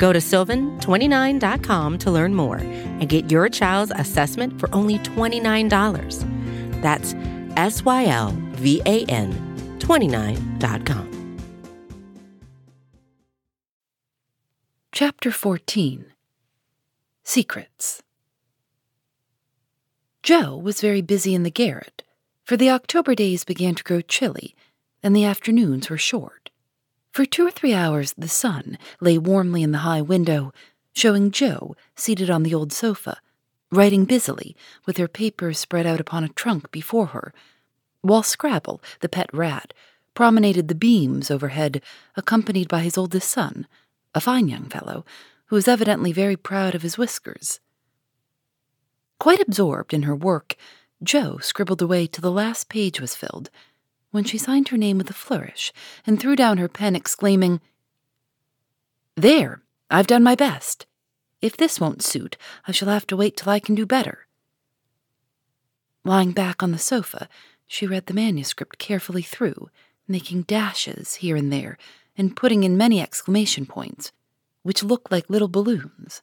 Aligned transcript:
Go 0.00 0.14
to 0.14 0.18
sylvan29.com 0.18 1.98
to 1.98 2.10
learn 2.10 2.34
more 2.34 2.56
and 2.56 3.06
get 3.06 3.30
your 3.30 3.50
child's 3.50 3.92
assessment 3.94 4.58
for 4.58 4.74
only 4.74 4.98
$29. 5.00 6.80
That's 6.80 7.14
S 7.58 7.84
Y 7.84 8.06
L 8.06 8.34
V 8.52 8.80
A 8.86 9.04
N 9.04 9.30
29.com. 9.78 11.36
Chapter 14.90 15.30
14 15.30 16.06
Secrets 17.22 18.02
Jo 20.22 20.56
was 20.56 20.80
very 20.80 21.02
busy 21.02 21.34
in 21.34 21.42
the 21.42 21.50
garret, 21.50 22.04
for 22.44 22.56
the 22.56 22.70
October 22.70 23.14
days 23.14 23.44
began 23.44 23.74
to 23.74 23.84
grow 23.84 24.00
chilly 24.00 24.54
and 25.02 25.14
the 25.14 25.26
afternoons 25.26 25.90
were 25.90 25.98
short. 25.98 26.39
For 27.10 27.24
two 27.24 27.46
or 27.46 27.50
three 27.50 27.74
hours, 27.74 28.14
the 28.16 28.28
sun 28.28 28.78
lay 29.00 29.18
warmly 29.18 29.62
in 29.62 29.72
the 29.72 29.78
high 29.78 30.00
window, 30.00 30.52
showing 30.92 31.32
Jo 31.32 31.74
seated 31.96 32.30
on 32.30 32.44
the 32.44 32.54
old 32.54 32.72
sofa, 32.72 33.18
writing 33.72 34.04
busily 34.04 34.56
with 34.86 34.96
her 34.96 35.08
papers 35.08 35.58
spread 35.58 35.86
out 35.86 36.00
upon 36.00 36.22
a 36.22 36.28
trunk 36.28 36.70
before 36.70 37.06
her, 37.06 37.34
while 38.00 38.22
Scrabble, 38.22 38.80
the 39.00 39.08
pet 39.08 39.28
rat, 39.32 39.74
promenaded 40.14 40.68
the 40.68 40.74
beams 40.74 41.30
overhead, 41.30 41.82
accompanied 42.16 42.68
by 42.68 42.80
his 42.80 42.96
oldest 42.96 43.28
son, 43.28 43.66
a 44.14 44.20
fine 44.20 44.48
young 44.48 44.68
fellow, 44.68 45.04
who 45.46 45.56
was 45.56 45.68
evidently 45.68 46.12
very 46.12 46.36
proud 46.36 46.74
of 46.74 46.82
his 46.82 46.96
whiskers. 46.96 47.60
Quite 49.18 49.40
absorbed 49.40 49.92
in 49.92 50.02
her 50.02 50.14
work, 50.14 50.56
Jo 51.02 51.38
scribbled 51.38 51.82
away 51.82 52.06
till 52.06 52.22
the 52.22 52.30
last 52.30 52.68
page 52.68 53.00
was 53.00 53.16
filled, 53.16 53.50
when 54.10 54.24
she 54.24 54.38
signed 54.38 54.68
her 54.68 54.76
name 54.76 54.98
with 54.98 55.10
a 55.10 55.14
flourish 55.14 55.72
and 56.06 56.18
threw 56.18 56.36
down 56.36 56.58
her 56.58 56.68
pen, 56.68 56.96
exclaiming, 56.96 57.60
There, 59.16 59.62
I've 59.90 60.06
done 60.06 60.22
my 60.22 60.34
best. 60.34 60.86
If 61.40 61.56
this 61.56 61.80
won't 61.80 62.02
suit, 62.02 62.36
I 62.66 62.72
shall 62.72 62.88
have 62.88 63.06
to 63.08 63.16
wait 63.16 63.36
till 63.36 63.50
I 63.50 63.60
can 63.60 63.74
do 63.74 63.86
better. 63.86 64.26
Lying 66.04 66.32
back 66.32 66.62
on 66.62 66.72
the 66.72 66.78
sofa, 66.78 67.28
she 67.66 67.86
read 67.86 68.06
the 68.06 68.14
manuscript 68.14 68.78
carefully 68.78 69.22
through, 69.22 69.70
making 70.08 70.42
dashes 70.42 71.16
here 71.16 71.36
and 71.36 71.52
there, 71.52 71.78
and 72.16 72.36
putting 72.36 72.64
in 72.64 72.76
many 72.76 73.00
exclamation 73.00 73.64
points, 73.64 74.12
which 74.62 74.82
looked 74.82 75.12
like 75.12 75.30
little 75.30 75.48
balloons. 75.48 76.22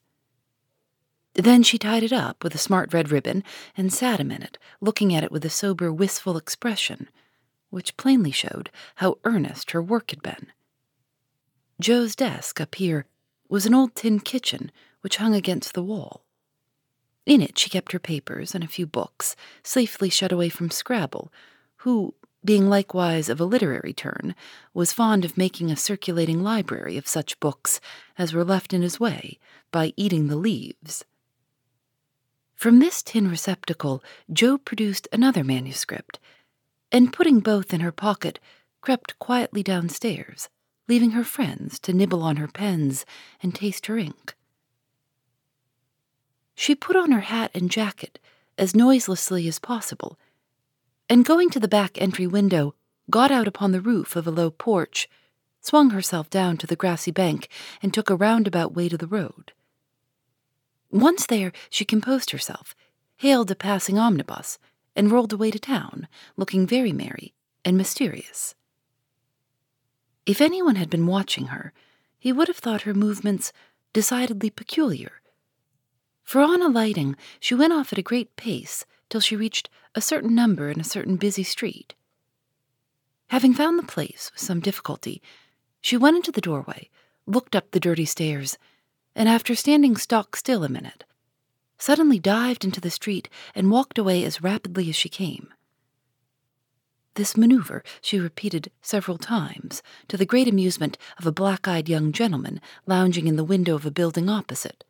Then 1.34 1.64
she 1.64 1.78
tied 1.78 2.04
it 2.04 2.12
up 2.12 2.44
with 2.44 2.56
a 2.56 2.60
smart 2.60 2.94
red 2.94 3.12
ribbon 3.12 3.44
and 3.76 3.94
sat 3.94 4.20
a 4.20 4.24
minute, 4.24 4.58
looking 4.82 5.14
at 5.14 5.24
it 5.24 5.32
with 5.32 5.46
a 5.46 5.50
sober, 5.50 5.94
wistful 5.94 6.36
expression, 6.36 7.10
which 7.70 7.98
plainly 7.98 8.32
showed 8.32 8.70
how 8.96 9.18
earnest 9.24 9.72
her 9.72 9.82
work 9.82 10.12
had 10.12 10.22
been. 10.22 10.48
Jo's 11.80 12.16
desk 12.16 12.60
up 12.60 12.76
here 12.76 13.06
was 13.50 13.66
an 13.66 13.74
old 13.74 13.96
tin 13.96 14.20
kitchen 14.20 14.72
which 15.02 15.18
hung 15.18 15.36
against 15.36 15.74
the 15.74 15.84
wall. 15.84 16.24
In 17.26 17.42
it 17.42 17.58
she 17.58 17.70
kept 17.70 17.92
her 17.92 18.00
papers 18.00 18.56
and 18.56 18.64
a 18.64 18.68
few 18.70 18.88
books, 18.88 19.36
safely 19.64 20.10
shut 20.10 20.32
away 20.32 20.50
from 20.50 20.72
Scrabble, 20.72 21.32
who, 21.78 22.14
being 22.44 22.70
likewise 22.70 23.28
of 23.30 23.42
a 23.42 23.46
literary 23.46 23.94
turn, 23.94 24.34
was 24.74 24.94
fond 24.94 25.26
of 25.26 25.38
making 25.38 25.70
a 25.70 25.76
circulating 25.76 26.42
library 26.42 26.98
of 26.98 27.08
such 27.08 27.40
books 27.40 27.82
as 28.18 28.34
were 28.34 28.46
left 28.46 28.74
in 28.74 28.82
his 28.82 29.00
way 29.00 29.38
by 29.72 29.94
eating 29.98 30.28
the 30.28 30.36
leaves. 30.38 31.04
From 32.56 32.80
this 32.80 33.04
tin 33.04 33.30
receptacle, 33.30 34.04
Jo 34.32 34.58
produced 34.58 35.08
another 35.12 35.44
manuscript, 35.44 36.20
and 36.92 37.14
putting 37.14 37.40
both 37.40 37.74
in 37.74 37.82
her 37.82 37.92
pocket, 37.92 38.40
crept 38.82 39.18
quietly 39.20 39.64
downstairs, 39.64 40.50
leaving 40.88 41.12
her 41.12 41.24
friends 41.24 41.80
to 41.80 41.94
nibble 41.94 42.24
on 42.24 42.38
her 42.38 42.48
pens 42.48 43.06
and 43.42 43.54
taste 43.54 43.88
her 43.88 43.98
ink. 43.98 44.36
She 46.56 46.76
put 46.76 46.96
on 46.96 47.12
her 47.12 47.22
hat 47.22 47.52
and 47.54 47.70
jacket 47.70 48.20
as 48.58 48.76
noiselessly 48.76 49.48
as 49.48 49.60
possible, 49.60 50.18
and 51.10 51.26
going 51.26 51.50
to 51.52 51.60
the 51.60 51.68
back 51.68 52.02
entry 52.02 52.28
window, 52.28 52.74
got 53.10 53.32
out 53.32 53.48
upon 53.48 53.72
the 53.72 53.82
roof 53.82 54.16
of 54.16 54.28
a 54.28 54.32
low 54.32 54.50
porch, 54.50 55.08
swung 55.62 55.92
herself 55.92 56.30
down 56.30 56.58
to 56.58 56.68
the 56.68 56.76
grassy 56.76 57.12
bank, 57.12 57.50
and 57.82 57.94
took 57.94 58.10
a 58.10 58.16
roundabout 58.16 58.74
way 58.74 58.90
to 58.90 58.98
the 58.98 59.08
road. 59.08 59.54
Once 60.90 61.26
there, 61.26 61.52
she 61.70 61.86
composed 61.86 62.32
herself, 62.32 62.76
hailed 63.18 63.52
a 63.52 63.56
passing 63.56 64.00
omnibus, 64.00 64.58
and 64.98 65.12
rolled 65.12 65.32
away 65.32 65.52
to 65.52 65.60
town, 65.60 66.08
looking 66.36 66.68
very 66.68 66.92
merry 66.92 67.34
and 67.64 67.78
mysterious. 67.78 68.56
If 70.26 70.42
anyone 70.42 70.76
had 70.76 70.90
been 70.90 71.08
watching 71.08 71.48
her, 71.48 71.72
he 72.20 72.34
would 72.34 72.50
have 72.50 72.58
thought 72.58 72.82
her 72.82 72.94
movements 72.94 73.54
decidedly 73.94 74.50
peculiar. 74.50 75.22
For 76.24 76.42
on 76.42 76.62
alighting, 76.62 77.16
she 77.40 77.56
went 77.56 77.72
off 77.72 77.94
at 77.94 78.00
a 78.00 78.04
great 78.04 78.36
pace 78.36 78.86
till 79.10 79.22
she 79.22 79.38
reached 79.38 79.70
a 79.96 80.02
certain 80.02 80.36
number 80.36 80.70
in 80.70 80.80
a 80.82 80.84
certain 80.84 81.16
busy 81.16 81.44
street. 81.44 81.94
Having 83.28 83.54
found 83.54 83.80
the 83.80 83.84
place 83.84 84.32
with 84.34 84.42
some 84.42 84.60
difficulty, 84.60 85.22
she 85.80 85.96
went 85.96 86.18
into 86.18 86.32
the 86.32 86.42
doorway, 86.42 86.90
looked 87.26 87.56
up 87.56 87.72
the 87.72 87.80
dirty 87.80 88.06
stairs, 88.06 88.58
and 89.16 89.30
after 89.30 89.56
standing 89.56 89.96
stock 89.96 90.36
still 90.36 90.64
a 90.64 90.70
minute, 90.70 91.06
suddenly 91.78 92.20
dived 92.20 92.66
into 92.66 92.82
the 92.82 92.90
street 92.90 93.30
and 93.54 93.72
walked 93.72 93.98
away 93.98 94.24
as 94.24 94.42
rapidly 94.42 94.90
as 94.90 94.96
she 94.96 95.10
came. 95.10 95.50
This 97.16 97.36
maneuver 97.36 97.84
she 98.02 98.20
repeated 98.20 98.72
several 98.82 99.18
times, 99.18 99.82
to 100.08 100.18
the 100.18 100.26
great 100.26 100.48
amusement 100.48 100.98
of 101.18 101.26
a 101.26 101.32
black 101.32 101.68
eyed 101.68 101.90
young 101.90 102.12
gentleman 102.12 102.62
lounging 102.86 103.28
in 103.28 103.38
the 103.38 103.44
window 103.44 103.76
of 103.76 103.86
a 103.86 103.92
building 103.92 104.30
opposite. 104.30 104.84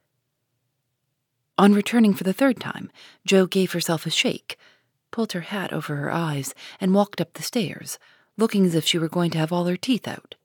On 1.57 1.73
returning 1.73 2.13
for 2.13 2.23
the 2.23 2.33
third 2.33 2.59
time, 2.59 2.91
Jo 3.25 3.47
gave 3.47 3.71
herself 3.71 4.05
a 4.05 4.09
shake, 4.09 4.57
pulled 5.09 5.31
her 5.31 5.41
hat 5.41 5.71
over 5.71 5.95
her 5.95 6.11
eyes, 6.11 6.53
and 6.81 6.93
walked 6.93 7.21
up 7.21 7.33
the 7.33 7.43
stairs, 7.43 7.97
looking 8.37 8.65
as 8.65 8.75
if 8.75 8.85
she 8.85 8.99
were 8.99 9.07
going 9.07 9.31
to 9.31 9.37
have 9.37 9.53
all 9.53 9.65
her 9.65 9.77
teeth 9.77 10.07
out. 10.07 10.35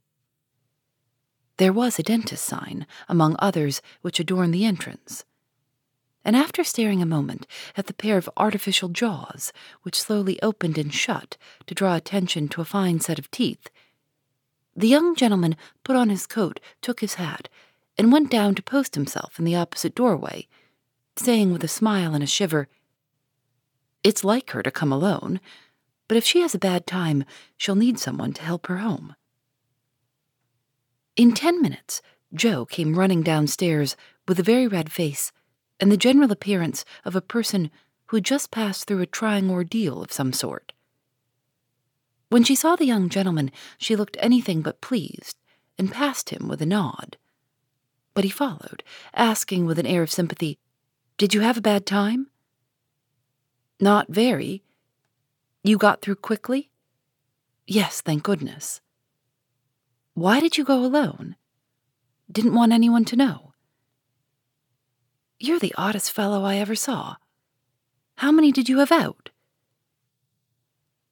There 1.57 1.73
was 1.73 1.99
a 1.99 2.03
dentist's 2.03 2.47
sign, 2.47 2.87
among 3.09 3.37
others 3.41 3.83
which 4.01 4.21
adorned 4.21 4.55
the 4.55 4.65
entrance 4.65 5.25
and 6.25 6.37
after 6.37 6.63
staring 6.63 7.03
a 7.03 7.07
moment 7.07 7.47
at 7.77 7.87
the 7.87 7.95
pair 7.95 8.17
of 8.17 8.31
artificial 8.37 8.89
jaws 8.89 9.53
which 9.83 10.01
slowly 10.01 10.41
opened 10.43 10.79
and 10.79 10.95
shut 10.95 11.37
to 11.67 11.75
draw 11.75 11.97
attention 11.97 12.49
to 12.49 12.61
a 12.61 12.65
fine 12.65 13.01
set 13.01 13.19
of 13.19 13.31
teeth, 13.31 13.69
the 14.75 14.89
young 14.89 15.15
gentleman 15.15 15.57
put 15.85 15.97
on 15.97 16.09
his 16.09 16.27
coat, 16.27 16.61
took 16.81 17.01
his 17.01 17.15
hat, 17.15 17.49
and 17.99 18.13
went 18.13 18.31
down 18.31 18.55
to 18.55 18.63
post 18.63 18.95
himself 18.95 19.39
in 19.39 19.45
the 19.45 19.57
opposite 19.57 19.95
doorway, 19.95 20.47
saying 21.17 21.53
with 21.53 21.63
a 21.63 21.69
smile 21.69 22.15
and 22.15 22.25
a 22.25 22.27
shiver, 22.27 22.69
It's 24.03 24.25
like 24.25 24.51
her 24.51 24.63
to 24.63 24.71
come 24.71 24.93
alone, 24.93 25.41
but 26.09 26.17
if 26.17 26.25
she 26.25 26.41
has 26.41 26.55
a 26.55 26.59
bad 26.59 26.87
time, 26.87 27.25
she'll 27.57 27.75
need 27.75 27.99
someone 27.99 28.33
to 28.35 28.43
help 28.43 28.67
her 28.67 28.79
home. 28.79 29.15
In 31.17 31.33
ten 31.33 31.61
minutes, 31.61 32.01
Jo 32.35 32.65
came 32.65 32.99
running 32.99 33.23
downstairs 33.23 33.95
with 34.27 34.41
a 34.41 34.43
very 34.43 34.67
red 34.67 34.91
face 34.91 35.33
and 35.81 35.91
the 35.91 35.97
general 35.97 36.31
appearance 36.31 36.85
of 37.05 37.17
a 37.17 37.21
person 37.21 37.71
who 38.07 38.17
had 38.19 38.25
just 38.25 38.51
passed 38.51 38.87
through 38.87 39.01
a 39.01 39.07
trying 39.07 39.51
ordeal 39.51 40.03
of 40.03 40.13
some 40.13 40.33
sort. 40.33 40.73
When 42.29 42.45
she 42.45 42.55
saw 42.55 42.77
the 42.77 42.87
young 42.87 43.09
gentleman, 43.09 43.51
she 43.79 43.97
looked 43.97 44.17
anything 44.21 44.63
but 44.63 44.81
pleased 44.81 45.37
and 45.79 45.93
passed 45.93 46.31
him 46.31 46.49
with 46.49 46.63
a 46.63 46.67
nod. 46.67 47.17
But 48.15 48.25
he 48.25 48.31
followed, 48.31 48.83
asking 49.15 49.67
with 49.67 49.79
an 49.79 49.87
air 49.87 50.03
of 50.03 50.11
sympathy, 50.11 50.59
Did 51.19 51.35
you 51.35 51.41
have 51.41 51.57
a 51.57 51.63
bad 51.63 51.87
time? 51.87 52.29
Not 53.81 54.09
very. 54.09 54.63
You 55.65 55.79
got 55.79 56.01
through 56.01 56.17
quickly? 56.17 56.71
Yes, 57.67 58.01
thank 58.01 58.23
goodness. 58.23 58.81
Why 60.15 60.41
did 60.41 60.59
you 60.59 60.65
go 60.65 60.85
alone? 60.85 61.37
Didn't 62.31 62.55
want 62.55 62.73
anyone 62.73 63.05
to 63.07 63.17
know. 63.17 63.52
You're 65.43 65.59
the 65.59 65.75
oddest 65.77 66.13
fellow 66.13 66.45
I 66.45 66.59
ever 66.59 66.77
saw. 66.77 67.17
How 68.19 68.31
many 68.31 68.53
did 68.53 68.69
you 68.69 68.79
have 68.79 68.93
out? 68.93 69.31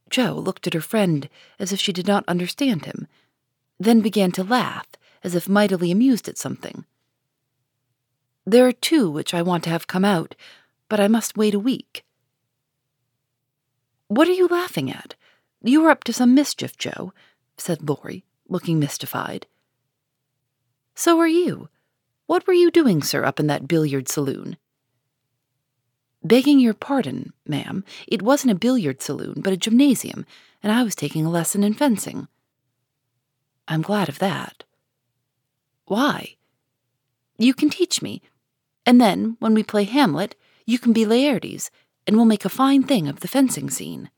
Jo 0.09 0.35
looked 0.35 0.69
at 0.69 0.75
her 0.75 0.81
friend 0.81 1.29
as 1.59 1.73
if 1.73 1.81
she 1.81 1.93
did 1.93 2.06
not 2.06 2.23
understand 2.29 2.85
him, 2.85 3.09
then 3.81 4.00
began 4.00 4.31
to 4.32 4.44
laugh 4.44 4.87
as 5.25 5.35
if 5.35 5.49
mightily 5.49 5.91
amused 5.91 6.29
at 6.29 6.38
something. 6.38 6.85
There 8.47 8.65
are 8.69 8.73
two 8.73 9.11
which 9.11 9.35
I 9.35 9.43
want 9.43 9.65
to 9.65 9.71
have 9.71 9.88
come 9.88 10.05
out, 10.05 10.37
but 10.88 11.00
I 11.00 11.09
must 11.09 11.37
wait 11.37 11.55
a 11.55 11.59
week. 11.59 12.05
What 14.06 14.29
are 14.29 14.32
you 14.32 14.47
laughing 14.47 14.93
at? 14.93 15.17
You 15.61 15.85
are 15.87 15.91
up 15.91 16.05
to 16.05 16.12
some 16.12 16.37
mischief, 16.37 16.79
Jo, 16.79 17.12
said 17.56 17.88
Laurie, 17.88 18.25
looking 18.49 18.79
mystified. 18.79 19.49
So 20.94 21.19
are 21.19 21.27
you. 21.27 21.69
What 22.31 22.47
were 22.47 22.53
you 22.53 22.71
doing, 22.71 23.03
sir, 23.03 23.25
up 23.25 23.41
in 23.41 23.49
that 23.49 23.67
billiard 23.67 24.09
saloon? 24.09 24.56
Begging 26.23 26.61
your 26.61 26.75
pardon, 26.75 27.32
ma'am, 27.44 27.85
it 28.06 28.23
wasn't 28.23 28.53
a 28.53 28.55
billiard 28.55 29.03
saloon, 29.03 29.41
but 29.41 29.53
a 29.53 29.56
gymnasium, 29.56 30.25
and 30.62 30.71
I 30.71 30.85
was 30.85 30.94
taking 30.94 31.27
a 31.27 31.29
lesson 31.31 31.65
in 31.65 31.75
fencing. 31.75 32.29
I'm 33.67 33.82
glad 33.82 34.09
of 34.09 34.21
that. 34.21 34.62
Why? 35.87 36.37
You 37.37 37.53
can 37.53 37.69
teach 37.69 38.00
me, 38.00 38.23
and 38.87 39.00
then, 39.00 39.37
when 39.41 39.53
we 39.53 39.65
play 39.65 39.82
Hamlet, 39.82 40.37
you 40.65 40.79
can 40.79 40.93
be 40.93 41.05
Laertes, 41.05 41.69
and 42.06 42.15
we'll 42.15 42.27
make 42.27 42.44
a 42.44 42.49
fine 42.49 42.85
thing 42.85 43.09
of 43.09 43.19
the 43.19 43.27
fencing 43.27 43.71
scene. 43.71 44.09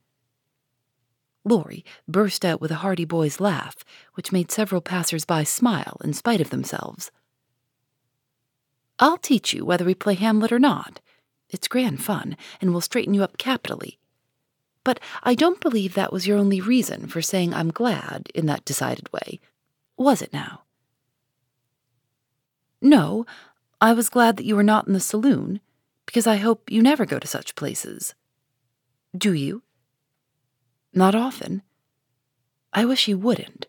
Laurie 1.43 1.83
burst 2.07 2.45
out 2.45 2.61
with 2.61 2.69
a 2.69 2.83
hearty 2.85 3.05
boy's 3.05 3.39
laugh, 3.39 3.77
which 4.13 4.31
made 4.31 4.51
several 4.51 4.81
passers-by 4.81 5.43
smile 5.43 5.97
in 6.03 6.13
spite 6.13 6.41
of 6.41 6.51
themselves. 6.51 7.09
I'll 9.03 9.17
teach 9.17 9.53
you 9.53 9.65
whether 9.65 9.83
we 9.83 9.95
play 9.95 10.13
Hamlet 10.13 10.53
or 10.53 10.59
not. 10.59 11.01
It's 11.49 11.67
grand 11.67 12.01
fun, 12.01 12.37
and 12.61 12.73
will 12.73 12.79
straighten 12.79 13.13
you 13.13 13.21
up 13.21 13.37
capitally. 13.37 13.99
But 14.85 15.01
I 15.23 15.35
don't 15.35 15.59
believe 15.59 15.93
that 15.93 16.13
was 16.13 16.25
your 16.25 16.37
only 16.37 16.61
reason 16.61 17.07
for 17.07 17.21
saying 17.21 17.53
I'm 17.53 17.69
glad 17.69 18.29
in 18.33 18.45
that 18.45 18.63
decided 18.63 19.11
way. 19.11 19.41
Was 19.97 20.21
it 20.21 20.31
now? 20.31 20.61
No, 22.81 23.25
I 23.81 23.91
was 23.91 24.07
glad 24.07 24.37
that 24.37 24.45
you 24.45 24.55
were 24.55 24.63
not 24.63 24.87
in 24.87 24.93
the 24.93 25.01
saloon, 25.01 25.59
because 26.05 26.25
I 26.25 26.37
hope 26.37 26.71
you 26.71 26.81
never 26.81 27.05
go 27.05 27.19
to 27.19 27.27
such 27.27 27.55
places. 27.55 28.15
Do 29.13 29.33
you? 29.33 29.63
Not 30.93 31.13
often. 31.13 31.61
I 32.71 32.85
wish 32.85 33.09
you 33.09 33.17
wouldn't. 33.17 33.65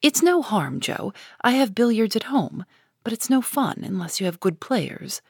It's 0.00 0.22
no 0.22 0.40
harm, 0.40 0.80
Jo. 0.80 1.12
I 1.42 1.50
have 1.50 1.74
billiards 1.74 2.16
at 2.16 2.22
home, 2.22 2.64
but 3.04 3.12
it's 3.12 3.30
no 3.30 3.40
fun 3.42 3.82
unless 3.84 4.20
you 4.20 4.26
have 4.26 4.40
good 4.40 4.60
players. 4.60 5.22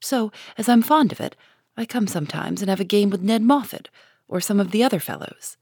So, 0.00 0.32
as 0.56 0.68
I'm 0.68 0.82
fond 0.82 1.12
of 1.12 1.20
it, 1.20 1.36
I 1.76 1.84
come 1.84 2.06
sometimes 2.06 2.62
and 2.62 2.68
have 2.68 2.80
a 2.80 2.84
game 2.84 3.10
with 3.10 3.22
Ned 3.22 3.42
Moffat 3.42 3.88
or 4.28 4.40
some 4.40 4.60
of 4.60 4.70
the 4.70 4.82
other 4.82 5.00
fellows. 5.00 5.56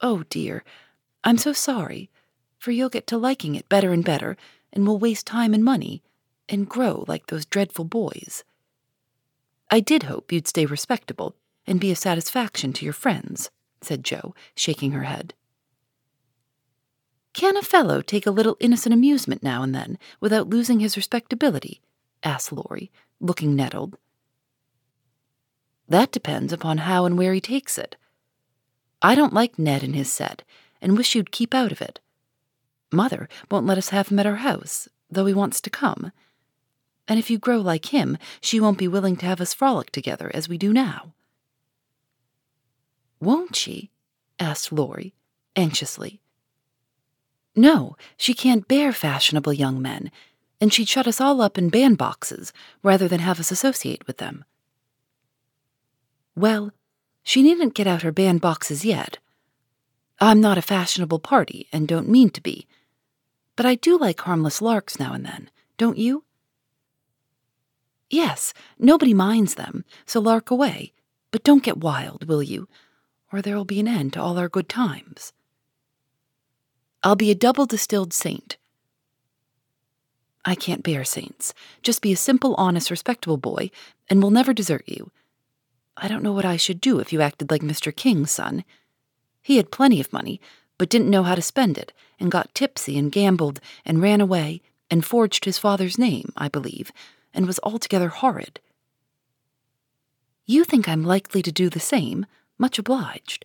Oh, 0.00 0.24
dear, 0.30 0.64
I'm 1.22 1.38
so 1.38 1.52
sorry, 1.52 2.10
for 2.58 2.72
you'll 2.72 2.88
get 2.88 3.06
to 3.08 3.18
liking 3.18 3.54
it 3.54 3.68
better 3.68 3.92
and 3.92 4.04
better, 4.04 4.36
and 4.72 4.86
will 4.86 4.98
waste 4.98 5.26
time 5.26 5.54
and 5.54 5.64
money, 5.64 6.02
and 6.48 6.68
grow 6.68 7.04
like 7.06 7.26
those 7.26 7.46
dreadful 7.46 7.84
boys. 7.84 8.44
I 9.70 9.80
did 9.80 10.04
hope 10.04 10.32
you'd 10.32 10.48
stay 10.48 10.66
respectable 10.66 11.36
and 11.66 11.80
be 11.80 11.90
a 11.90 11.96
satisfaction 11.96 12.72
to 12.74 12.84
your 12.84 12.92
friends, 12.92 13.50
said 13.80 14.04
Jo, 14.04 14.34
shaking 14.56 14.92
her 14.92 15.04
head. 15.04 15.34
Can 17.32 17.56
a 17.56 17.62
fellow 17.62 18.02
take 18.02 18.26
a 18.26 18.30
little 18.30 18.56
innocent 18.60 18.92
amusement 18.92 19.42
now 19.42 19.62
and 19.62 19.74
then 19.74 19.98
without 20.20 20.48
losing 20.50 20.80
his 20.80 20.96
respectability? 20.96 21.80
asked 22.22 22.52
Laurie, 22.52 22.90
looking 23.20 23.56
nettled. 23.56 23.96
That 25.88 26.12
depends 26.12 26.52
upon 26.52 26.78
how 26.78 27.04
and 27.04 27.18
where 27.18 27.34
he 27.34 27.40
takes 27.40 27.76
it. 27.76 27.96
I 29.00 29.14
don't 29.14 29.34
like 29.34 29.58
Ned 29.58 29.82
and 29.82 29.94
his 29.96 30.12
set, 30.12 30.42
and 30.80 30.96
wish 30.96 31.14
you'd 31.14 31.32
keep 31.32 31.54
out 31.54 31.72
of 31.72 31.82
it. 31.82 32.00
Mother 32.92 33.28
won't 33.50 33.66
let 33.66 33.78
us 33.78 33.88
have 33.88 34.08
him 34.08 34.18
at 34.18 34.26
our 34.26 34.36
house, 34.36 34.88
though 35.10 35.26
he 35.26 35.34
wants 35.34 35.60
to 35.60 35.70
come. 35.70 36.12
And 37.08 37.18
if 37.18 37.28
you 37.28 37.38
grow 37.38 37.58
like 37.58 37.86
him, 37.86 38.16
she 38.40 38.60
won't 38.60 38.78
be 38.78 38.88
willing 38.88 39.16
to 39.16 39.26
have 39.26 39.40
us 39.40 39.52
frolic 39.52 39.90
together 39.90 40.30
as 40.32 40.48
we 40.48 40.56
do 40.56 40.72
now. 40.72 41.12
Won't 43.20 43.54
she? 43.54 43.90
asked 44.38 44.72
Laurie, 44.72 45.14
anxiously. 45.56 46.21
No, 47.54 47.96
she 48.16 48.34
can't 48.34 48.66
bear 48.66 48.92
fashionable 48.92 49.52
young 49.52 49.80
men, 49.82 50.10
and 50.60 50.72
she'd 50.72 50.88
shut 50.88 51.06
us 51.06 51.20
all 51.20 51.40
up 51.40 51.58
in 51.58 51.70
bandboxes 51.70 52.52
rather 52.82 53.08
than 53.08 53.20
have 53.20 53.40
us 53.40 53.50
associate 53.50 54.06
with 54.06 54.18
them. 54.18 54.44
Well, 56.34 56.72
she 57.22 57.42
needn't 57.42 57.74
get 57.74 57.86
out 57.86 58.02
her 58.02 58.12
bandboxes 58.12 58.84
yet. 58.84 59.18
I'm 60.20 60.40
not 60.40 60.56
a 60.56 60.62
fashionable 60.62 61.18
party 61.18 61.68
and 61.72 61.86
don't 61.86 62.08
mean 62.08 62.30
to 62.30 62.40
be, 62.40 62.66
but 63.56 63.66
I 63.66 63.74
do 63.74 63.98
like 63.98 64.20
harmless 64.20 64.62
larks 64.62 64.98
now 64.98 65.12
and 65.12 65.24
then, 65.26 65.50
don't 65.76 65.98
you? 65.98 66.24
Yes, 68.08 68.54
nobody 68.78 69.14
minds 69.14 69.54
them, 69.56 69.84
so 70.06 70.20
lark 70.20 70.50
away, 70.50 70.92
but 71.30 71.44
don't 71.44 71.62
get 71.62 71.78
wild, 71.78 72.28
will 72.28 72.42
you? 72.42 72.68
Or 73.32 73.42
there'll 73.42 73.64
be 73.64 73.80
an 73.80 73.88
end 73.88 74.12
to 74.12 74.22
all 74.22 74.38
our 74.38 74.48
good 74.48 74.68
times. 74.68 75.32
I'll 77.04 77.16
be 77.16 77.30
a 77.32 77.34
double 77.34 77.66
distilled 77.66 78.12
saint. 78.12 78.56
I 80.44 80.54
can't 80.54 80.82
bear 80.82 81.04
saints. 81.04 81.52
Just 81.82 82.00
be 82.00 82.12
a 82.12 82.16
simple, 82.16 82.54
honest, 82.56 82.90
respectable 82.90 83.36
boy, 83.36 83.70
and 84.08 84.22
we'll 84.22 84.30
never 84.30 84.52
desert 84.52 84.84
you. 84.86 85.10
I 85.96 86.08
don't 86.08 86.22
know 86.22 86.32
what 86.32 86.44
I 86.44 86.56
should 86.56 86.80
do 86.80 87.00
if 87.00 87.12
you 87.12 87.20
acted 87.20 87.50
like 87.50 87.62
Mr. 87.62 87.94
King's 87.94 88.30
son. 88.30 88.64
He 89.40 89.56
had 89.56 89.72
plenty 89.72 90.00
of 90.00 90.12
money, 90.12 90.40
but 90.78 90.88
didn't 90.88 91.10
know 91.10 91.24
how 91.24 91.34
to 91.34 91.42
spend 91.42 91.76
it, 91.76 91.92
and 92.20 92.30
got 92.30 92.54
tipsy 92.54 92.96
and 92.96 93.10
gambled, 93.10 93.60
and 93.84 94.00
ran 94.00 94.20
away, 94.20 94.62
and 94.90 95.04
forged 95.04 95.44
his 95.44 95.58
father's 95.58 95.98
name, 95.98 96.32
I 96.36 96.48
believe, 96.48 96.92
and 97.34 97.46
was 97.46 97.60
altogether 97.62 98.08
horrid. 98.08 98.60
You 100.46 100.64
think 100.64 100.88
I'm 100.88 101.04
likely 101.04 101.42
to 101.42 101.52
do 101.52 101.68
the 101.68 101.80
same? 101.80 102.26
Much 102.58 102.78
obliged. 102.78 103.44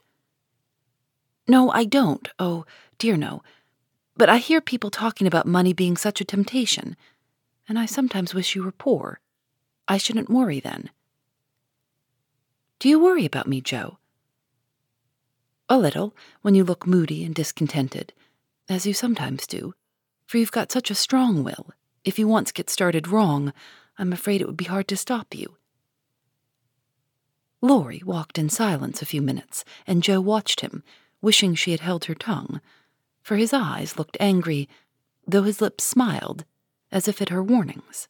No, 1.48 1.72
I 1.72 1.86
don't. 1.86 2.28
Oh, 2.40 2.66
dear 2.98 3.16
no. 3.16 3.42
But 4.16 4.30
I 4.30 4.38
hear 4.38 4.62
people 4.62 4.90
talking 4.90 5.28
about 5.28 5.46
money 5.46 5.74
being 5.74 5.96
such 5.96 6.20
a 6.20 6.26
temptation, 6.26 6.98
and 7.70 7.80
I 7.80 7.86
sometimes 7.86 8.34
wish 8.34 8.56
you 8.56 8.64
were 8.64 8.72
poor. 8.72 9.20
I 9.88 9.98
shouldn't 9.98 10.30
worry 10.30 10.60
then. 10.60 10.90
Do 12.80 12.90
you 12.90 13.00
worry 13.00 13.26
about 13.26 13.48
me, 13.48 13.62
Jo? 13.62 13.98
A 15.70 15.78
little, 15.78 16.16
when 16.42 16.56
you 16.56 16.64
look 16.64 16.86
moody 16.88 17.24
and 17.24 17.34
discontented, 17.34 18.14
as 18.70 18.86
you 18.86 18.94
sometimes 18.94 19.48
do, 19.48 19.74
for 20.26 20.38
you've 20.38 20.52
got 20.52 20.72
such 20.72 20.92
a 20.92 20.96
strong 20.96 21.44
will. 21.44 21.72
If 22.04 22.20
you 22.20 22.28
once 22.28 22.52
get 22.52 22.70
started 22.70 23.08
wrong, 23.08 23.54
I'm 23.98 24.14
afraid 24.14 24.42
it 24.42 24.48
would 24.48 24.58
be 24.58 24.66
hard 24.66 24.88
to 24.90 24.98
stop 24.98 25.34
you. 25.34 25.56
Laurie 27.62 28.04
walked 28.06 28.38
in 28.38 28.50
silence 28.50 29.02
a 29.02 29.06
few 29.06 29.22
minutes, 29.22 29.66
and 29.86 30.04
Jo 30.04 30.22
watched 30.22 30.62
him, 30.62 30.84
wishing 31.22 31.56
she 31.56 31.72
had 31.72 31.80
held 31.80 32.06
her 32.06 32.16
tongue, 32.16 32.62
for 33.22 33.36
his 33.36 33.54
eyes 33.54 33.98
looked 33.98 34.18
angry, 34.20 34.70
though 35.28 35.44
his 35.44 35.62
lips 35.62 35.84
smiled, 35.84 36.46
as 36.92 37.08
if 37.08 37.22
at 37.22 37.30
her 37.30 37.44
warnings. 37.44 38.08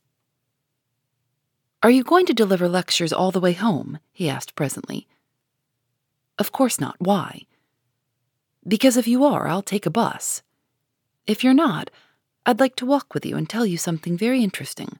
Are 1.83 1.89
you 1.91 2.03
going 2.03 2.25
to 2.25 2.33
deliver 2.33 2.67
lectures 2.67 3.13
all 3.13 3.31
the 3.31 3.39
way 3.39 3.53
home? 3.53 3.99
he 4.11 4.29
asked 4.29 4.55
presently. 4.55 5.07
Of 6.37 6.51
course 6.51 6.79
not. 6.79 6.95
Why? 6.99 7.45
Because 8.67 8.97
if 8.97 9.07
you 9.07 9.23
are, 9.23 9.47
I'll 9.47 9.61
take 9.61 9.85
a 9.85 9.91
bus. 9.91 10.41
If 11.25 11.43
you're 11.43 11.53
not, 11.53 11.89
I'd 12.45 12.59
like 12.59 12.75
to 12.77 12.85
walk 12.85 13.13
with 13.13 13.25
you 13.25 13.37
and 13.37 13.49
tell 13.49 13.65
you 13.65 13.77
something 13.77 14.17
very 14.17 14.43
interesting. 14.43 14.99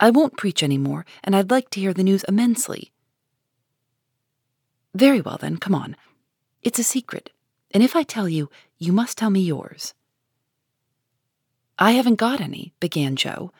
I 0.00 0.10
won't 0.10 0.36
preach 0.36 0.62
any 0.62 0.78
more, 0.78 1.04
and 1.22 1.36
I'd 1.36 1.50
like 1.50 1.70
to 1.70 1.80
hear 1.80 1.94
the 1.94 2.02
news 2.02 2.24
immensely. 2.24 2.92
Very 4.94 5.20
well, 5.20 5.38
then, 5.40 5.56
come 5.56 5.74
on. 5.74 5.96
It's 6.62 6.78
a 6.78 6.84
secret, 6.84 7.30
and 7.70 7.82
if 7.82 7.96
I 7.96 8.02
tell 8.02 8.28
you, 8.28 8.50
you 8.78 8.92
must 8.92 9.18
tell 9.18 9.30
me 9.30 9.40
yours. 9.40 9.94
I 11.78 11.92
haven't 11.92 12.16
got 12.16 12.40
any, 12.40 12.74
began 12.80 13.16
Jo, 13.16 13.52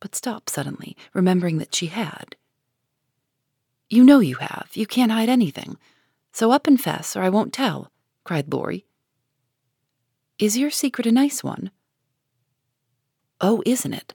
but 0.00 0.14
stopped 0.14 0.50
suddenly, 0.50 0.96
remembering 1.12 1.58
that 1.58 1.74
she 1.74 1.86
had. 1.86 2.34
You 3.88 4.04
know 4.04 4.20
you 4.20 4.36
have. 4.36 4.70
You 4.74 4.86
can't 4.86 5.12
hide 5.12 5.28
anything. 5.28 5.76
So 6.32 6.52
up 6.52 6.66
and 6.66 6.80
fess, 6.80 7.16
or 7.16 7.22
I 7.22 7.28
won't 7.28 7.52
tell, 7.52 7.90
cried 8.24 8.52
Laurie. 8.52 8.86
Is 10.38 10.56
your 10.56 10.70
secret 10.70 11.06
a 11.06 11.12
nice 11.12 11.44
one? 11.44 11.70
Oh, 13.40 13.62
isn't 13.66 13.92
it? 13.92 14.14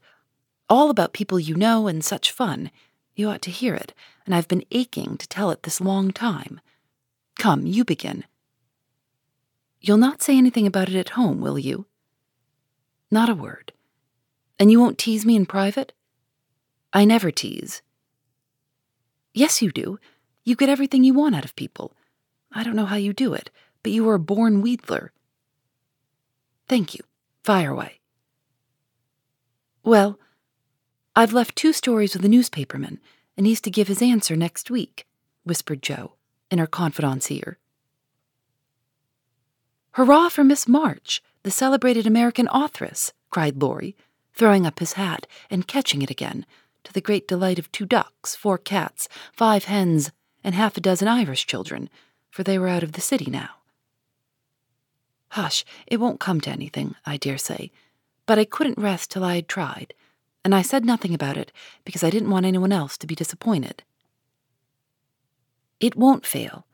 All 0.69 0.89
about 0.89 1.13
people 1.13 1.39
you 1.39 1.55
know 1.55 1.87
and 1.87 2.03
such 2.03 2.31
fun. 2.31 2.71
You 3.15 3.29
ought 3.29 3.41
to 3.43 3.51
hear 3.51 3.73
it, 3.75 3.93
and 4.25 4.35
I've 4.35 4.47
been 4.47 4.65
aching 4.71 5.17
to 5.17 5.27
tell 5.27 5.49
it 5.51 5.63
this 5.63 5.79
long 5.79 6.11
time. 6.11 6.59
Come, 7.39 7.65
you 7.65 7.85
begin. 7.85 8.25
You'll 9.79 9.97
not 9.97 10.21
say 10.21 10.37
anything 10.37 10.67
about 10.67 10.89
it 10.89 10.95
at 10.95 11.09
home, 11.09 11.39
will 11.39 11.57
you? 11.59 11.85
Not 13.09 13.29
a 13.29 13.35
word. 13.35 13.71
And 14.59 14.71
you 14.71 14.79
won't 14.79 14.97
tease 14.97 15.25
me 15.25 15.35
in 15.35 15.45
private? 15.45 15.93
I 16.91 17.05
never 17.05 17.31
tease. 17.31 17.81
Yes, 19.33 19.61
you 19.61 19.71
do. 19.71 19.99
You 20.43 20.55
get 20.55 20.69
everything 20.69 21.03
you 21.03 21.13
want 21.13 21.35
out 21.35 21.45
of 21.45 21.55
people. 21.55 21.93
I 22.51 22.63
don't 22.63 22.75
know 22.75 22.85
how 22.85 22.95
you 22.95 23.13
do 23.13 23.33
it, 23.33 23.51
but 23.83 23.91
you 23.91 24.07
are 24.09 24.15
a 24.15 24.19
born 24.19 24.61
wheedler. 24.61 25.09
Thank 26.67 26.95
you. 26.95 27.01
Fire 27.43 27.71
away. 27.71 27.99
Well, 29.83 30.17
I've 31.17 31.33
left 31.33 31.55
two 31.55 31.71
stories 31.71 32.13
with 32.13 32.23
the 32.23 32.29
newspaperman, 32.29 32.99
and 33.37 33.47
he's 33.47 33.61
to 33.61 33.71
give 33.71 33.87
his 33.87 34.01
answer 34.01 34.35
next 34.35 34.69
week, 34.69 35.07
whispered 35.43 35.81
Jo 35.81 36.13
in 36.51 36.59
her 36.59 36.67
confidant's 36.67 37.31
ear. 37.31 37.57
Hurrah 39.91 40.27
for 40.27 40.43
Miss 40.43 40.67
March, 40.67 41.23
the 41.43 41.51
celebrated 41.51 42.05
American 42.05 42.49
authoress, 42.51 43.13
cried 43.29 43.61
Laurie, 43.61 43.95
throwing 44.33 44.65
up 44.65 44.79
his 44.79 44.93
hat 44.93 45.25
and 45.49 45.67
catching 45.67 46.01
it 46.01 46.11
again, 46.11 46.45
to 46.83 46.91
the 46.91 46.99
great 46.99 47.29
delight 47.29 47.59
of 47.59 47.71
two 47.71 47.85
ducks, 47.85 48.35
four 48.35 48.57
cats, 48.57 49.07
five 49.31 49.65
hens, 49.65 50.11
and 50.43 50.53
half 50.53 50.75
a 50.75 50.81
dozen 50.81 51.07
Irish 51.07 51.47
children, 51.47 51.89
for 52.29 52.43
they 52.43 52.59
were 52.59 52.67
out 52.67 52.83
of 52.83 52.91
the 52.91 53.01
city 53.01 53.31
now. 53.31 53.49
Hush, 55.29 55.63
it 55.87 55.99
won't 55.99 56.19
come 56.19 56.41
to 56.41 56.51
anything, 56.51 56.95
I 57.05 57.15
dare 57.15 57.37
say, 57.37 57.71
but 58.25 58.37
I 58.37 58.43
couldn't 58.43 58.77
rest 58.77 59.11
till 59.11 59.23
I 59.23 59.35
had 59.35 59.47
tried, 59.47 59.93
and 60.45 60.53
I 60.53 60.61
said 60.61 60.85
nothing 60.85 61.15
about 61.15 61.37
it 61.37 61.51
because 61.85 62.03
I 62.03 62.11
didn't 62.11 62.29
want 62.29 62.45
anyone 62.45 62.71
else 62.71 62.99
to 62.99 63.07
be 63.07 63.15
disappointed. 63.15 63.83
It 65.79 65.95
won't 65.95 66.23
fail. 66.23 66.67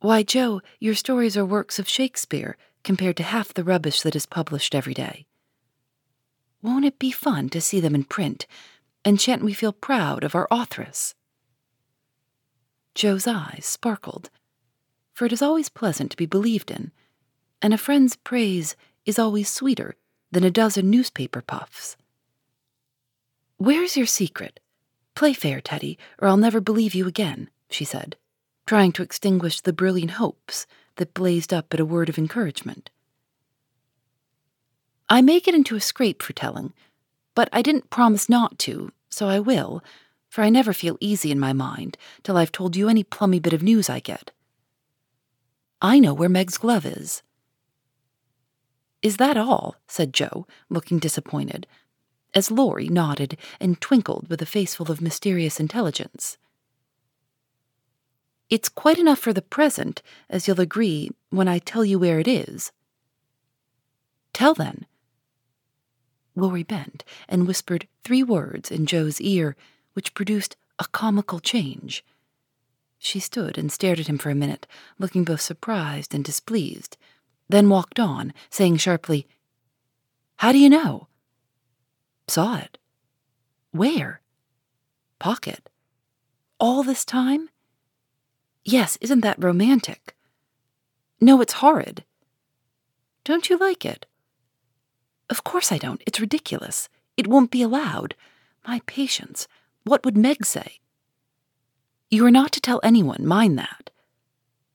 Why, 0.00 0.22
Jo, 0.22 0.62
your 0.78 0.94
stories 0.94 1.36
are 1.36 1.44
works 1.44 1.78
of 1.78 1.86
Shakespeare 1.86 2.56
compared 2.82 3.18
to 3.18 3.22
half 3.22 3.52
the 3.52 3.64
rubbish 3.64 4.00
that 4.00 4.16
is 4.16 4.24
published 4.24 4.74
every 4.74 4.94
day. 4.94 5.26
Won't 6.62 6.86
it 6.86 6.98
be 6.98 7.10
fun 7.10 7.50
to 7.50 7.60
see 7.60 7.80
them 7.80 7.94
in 7.94 8.04
print, 8.04 8.46
and 9.04 9.20
shan't 9.20 9.44
we 9.44 9.52
feel 9.52 9.72
proud 9.74 10.24
of 10.24 10.34
our 10.34 10.48
authoress? 10.50 11.14
Jo's 12.94 13.26
eyes 13.26 13.66
sparkled, 13.66 14.30
for 15.12 15.26
it 15.26 15.34
is 15.34 15.42
always 15.42 15.68
pleasant 15.68 16.12
to 16.12 16.16
be 16.16 16.26
believed 16.26 16.70
in, 16.70 16.92
and 17.60 17.74
a 17.74 17.78
friend's 17.78 18.16
praise 18.16 18.74
is 19.04 19.18
always 19.18 19.50
sweeter 19.50 19.96
than 20.32 20.44
a 20.44 20.50
dozen 20.50 20.88
newspaper 20.88 21.42
puffs. 21.42 21.98
Where's 23.60 23.94
your 23.94 24.06
secret? 24.06 24.58
Play 25.14 25.34
fair, 25.34 25.60
Teddy, 25.60 25.98
or 26.18 26.28
I'll 26.28 26.38
never 26.38 26.62
believe 26.62 26.94
you 26.94 27.06
again, 27.06 27.50
she 27.68 27.84
said, 27.84 28.16
trying 28.64 28.90
to 28.92 29.02
extinguish 29.02 29.60
the 29.60 29.74
brilliant 29.74 30.12
hopes 30.12 30.66
that 30.96 31.12
blazed 31.12 31.52
up 31.52 31.74
at 31.74 31.78
a 31.78 31.84
word 31.84 32.08
of 32.08 32.16
encouragement. 32.16 32.88
I 35.10 35.20
may 35.20 35.40
get 35.40 35.54
into 35.54 35.76
a 35.76 35.80
scrape 35.80 36.22
for 36.22 36.32
telling, 36.32 36.72
but 37.34 37.50
I 37.52 37.60
didn't 37.60 37.90
promise 37.90 38.30
not 38.30 38.58
to, 38.60 38.92
so 39.10 39.28
I 39.28 39.40
will, 39.40 39.84
for 40.30 40.40
I 40.40 40.48
never 40.48 40.72
feel 40.72 40.96
easy 40.98 41.30
in 41.30 41.38
my 41.38 41.52
mind 41.52 41.98
till 42.22 42.38
I've 42.38 42.52
told 42.52 42.76
you 42.76 42.88
any 42.88 43.04
plummy 43.04 43.40
bit 43.40 43.52
of 43.52 43.62
news 43.62 43.90
I 43.90 44.00
get. 44.00 44.30
I 45.82 45.98
know 45.98 46.14
where 46.14 46.30
Meg's 46.30 46.56
glove 46.56 46.86
is. 46.86 47.22
Is 49.02 49.18
that 49.18 49.36
all? 49.36 49.76
said 49.86 50.14
Jo, 50.14 50.46
looking 50.70 50.98
disappointed, 50.98 51.66
as 52.34 52.50
Laurie 52.50 52.88
nodded 52.88 53.36
and 53.60 53.80
twinkled 53.80 54.28
with 54.28 54.42
a 54.42 54.46
face 54.46 54.74
full 54.74 54.90
of 54.90 55.00
mysterious 55.00 55.60
intelligence. 55.60 56.38
It's 58.48 58.68
quite 58.68 58.98
enough 58.98 59.18
for 59.18 59.32
the 59.32 59.42
present, 59.42 60.02
as 60.28 60.46
you'll 60.46 60.60
agree 60.60 61.10
when 61.30 61.48
I 61.48 61.58
tell 61.58 61.84
you 61.84 61.98
where 61.98 62.18
it 62.18 62.26
is. 62.26 62.72
Tell 64.32 64.54
then. 64.54 64.86
Laurie 66.34 66.62
bent 66.62 67.04
and 67.28 67.46
whispered 67.46 67.86
three 68.02 68.22
words 68.22 68.70
in 68.70 68.86
Jo's 68.86 69.20
ear, 69.20 69.56
which 69.92 70.14
produced 70.14 70.56
a 70.78 70.84
comical 70.86 71.40
change. 71.40 72.04
She 72.98 73.20
stood 73.20 73.56
and 73.56 73.70
stared 73.70 74.00
at 74.00 74.08
him 74.08 74.18
for 74.18 74.30
a 74.30 74.34
minute, 74.34 74.66
looking 74.98 75.24
both 75.24 75.40
surprised 75.40 76.14
and 76.14 76.24
displeased 76.24 76.96
then 77.50 77.68
walked 77.68 77.98
on, 77.98 78.32
saying 78.48 78.76
sharply, 78.76 79.26
How 80.36 80.52
do 80.52 80.58
you 80.58 80.70
know? 80.70 81.08
Saw 82.30 82.58
it. 82.58 82.78
Where? 83.72 84.20
Pocket. 85.18 85.68
All 86.60 86.84
this 86.84 87.04
time? 87.04 87.48
Yes, 88.64 88.96
isn't 89.00 89.22
that 89.22 89.42
romantic? 89.42 90.14
No, 91.20 91.40
it's 91.40 91.54
horrid. 91.54 92.04
Don't 93.24 93.50
you 93.50 93.58
like 93.58 93.84
it? 93.84 94.06
Of 95.28 95.42
course 95.42 95.72
I 95.72 95.78
don't. 95.78 96.04
It's 96.06 96.20
ridiculous. 96.20 96.88
It 97.16 97.26
won't 97.26 97.50
be 97.50 97.62
allowed. 97.62 98.14
My 98.64 98.80
patience. 98.86 99.48
What 99.82 100.04
would 100.04 100.16
Meg 100.16 100.46
say? 100.46 100.78
You 102.10 102.24
are 102.26 102.30
not 102.30 102.52
to 102.52 102.60
tell 102.60 102.78
anyone, 102.84 103.26
mind 103.26 103.58
that. 103.58 103.90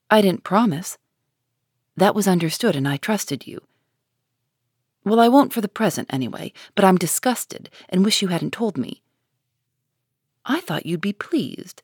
I 0.09 0.19
didn't 0.19 0.43
promise. 0.43 0.97
That 1.95 2.15
was 2.15 2.27
understood, 2.27 2.75
and 2.75 2.85
I 2.85 2.97
trusted 2.97 3.47
you. 3.47 3.61
Well, 5.05 5.19
I 5.19 5.27
won't 5.27 5.53
for 5.53 5.61
the 5.61 5.67
present, 5.67 6.11
anyway, 6.11 6.51
but 6.73 6.83
I'm 6.83 6.97
disgusted 6.97 7.69
and 7.87 8.03
wish 8.03 8.21
you 8.23 8.29
hadn't 8.29 8.53
told 8.53 8.75
me. 8.75 9.03
I 10.43 10.59
thought 10.59 10.85
you'd 10.85 10.99
be 10.99 11.13
pleased. 11.13 11.83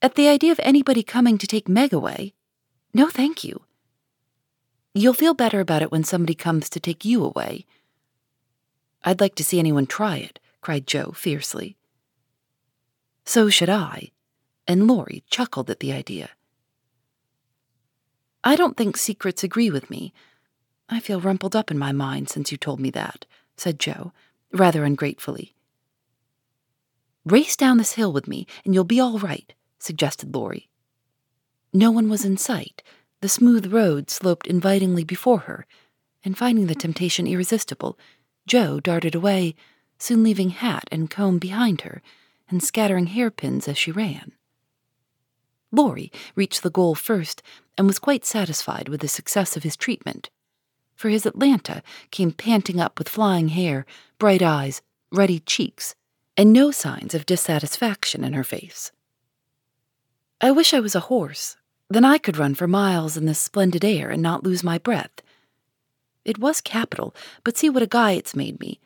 At 0.00 0.14
the 0.14 0.28
idea 0.28 0.52
of 0.52 0.60
anybody 0.62 1.02
coming 1.02 1.36
to 1.38 1.46
take 1.46 1.68
Meg 1.68 1.92
away? 1.92 2.34
No, 2.94 3.08
thank 3.08 3.44
you. 3.44 3.62
You'll 4.94 5.12
feel 5.12 5.34
better 5.34 5.60
about 5.60 5.82
it 5.82 5.92
when 5.92 6.04
somebody 6.04 6.34
comes 6.34 6.70
to 6.70 6.80
take 6.80 7.04
you 7.04 7.24
away. 7.24 7.66
I'd 9.04 9.20
like 9.20 9.34
to 9.36 9.44
see 9.44 9.58
anyone 9.58 9.86
try 9.86 10.16
it, 10.16 10.38
cried 10.60 10.86
Jo 10.86 11.12
fiercely. 11.12 11.76
So 13.24 13.48
should 13.48 13.68
I, 13.68 14.10
and 14.66 14.86
Laurie 14.86 15.24
chuckled 15.30 15.70
at 15.70 15.80
the 15.80 15.92
idea. 15.92 16.30
I 18.42 18.56
don't 18.56 18.76
think 18.76 18.96
secrets 18.96 19.44
agree 19.44 19.70
with 19.70 19.90
me. 19.90 20.12
I 20.90 21.00
feel 21.00 21.20
rumpled 21.20 21.54
up 21.54 21.70
in 21.70 21.78
my 21.78 21.92
mind 21.92 22.28
since 22.28 22.50
you 22.50 22.58
told 22.58 22.80
me 22.80 22.90
that, 22.90 23.24
said 23.56 23.78
Jo, 23.78 24.12
rather 24.52 24.84
ungratefully. 24.84 25.54
Race 27.24 27.56
down 27.56 27.78
this 27.78 27.92
hill 27.92 28.12
with 28.12 28.26
me, 28.26 28.46
and 28.64 28.74
you'll 28.74 28.84
be 28.84 28.98
all 28.98 29.18
right, 29.18 29.54
suggested 29.78 30.34
Laurie. 30.34 30.68
No 31.72 31.90
one 31.90 32.08
was 32.08 32.24
in 32.24 32.36
sight. 32.36 32.82
The 33.20 33.28
smooth 33.28 33.72
road 33.72 34.10
sloped 34.10 34.46
invitingly 34.46 35.04
before 35.04 35.40
her, 35.40 35.66
and 36.24 36.36
finding 36.36 36.66
the 36.66 36.74
temptation 36.74 37.26
irresistible, 37.26 37.98
Jo 38.46 38.80
darted 38.80 39.14
away, 39.14 39.54
soon 39.98 40.22
leaving 40.22 40.50
hat 40.50 40.88
and 40.90 41.10
comb 41.10 41.38
behind 41.38 41.82
her, 41.82 42.02
and 42.48 42.62
scattering 42.62 43.06
hairpins 43.06 43.68
as 43.68 43.78
she 43.78 43.92
ran. 43.92 44.32
Laurie 45.70 46.10
reached 46.34 46.62
the 46.62 46.70
goal 46.70 46.94
first 46.96 47.42
and 47.78 47.86
was 47.86 47.98
quite 48.00 48.24
satisfied 48.24 48.88
with 48.88 49.00
the 49.00 49.08
success 49.08 49.56
of 49.56 49.62
his 49.62 49.76
treatment. 49.76 50.30
For 51.00 51.08
his 51.08 51.24
Atalanta 51.24 51.82
came 52.10 52.30
panting 52.30 52.78
up 52.78 52.98
with 52.98 53.08
flying 53.08 53.48
hair, 53.48 53.86
bright 54.18 54.42
eyes, 54.42 54.82
ruddy 55.10 55.40
cheeks, 55.40 55.94
and 56.36 56.52
no 56.52 56.70
signs 56.70 57.14
of 57.14 57.24
dissatisfaction 57.24 58.22
in 58.22 58.34
her 58.34 58.44
face. 58.44 58.92
I 60.42 60.50
wish 60.50 60.74
I 60.74 60.80
was 60.80 60.94
a 60.94 61.08
horse. 61.08 61.56
Then 61.88 62.04
I 62.04 62.18
could 62.18 62.36
run 62.36 62.54
for 62.54 62.68
miles 62.68 63.16
in 63.16 63.24
this 63.24 63.38
splendid 63.38 63.82
air 63.82 64.10
and 64.10 64.20
not 64.20 64.44
lose 64.44 64.62
my 64.62 64.76
breath. 64.76 65.22
It 66.26 66.38
was 66.38 66.60
capital, 66.60 67.14
but 67.44 67.56
see 67.56 67.70
what 67.70 67.82
a 67.82 67.86
guy 67.86 68.10
it's 68.12 68.36
made 68.36 68.60
me. 68.60 68.78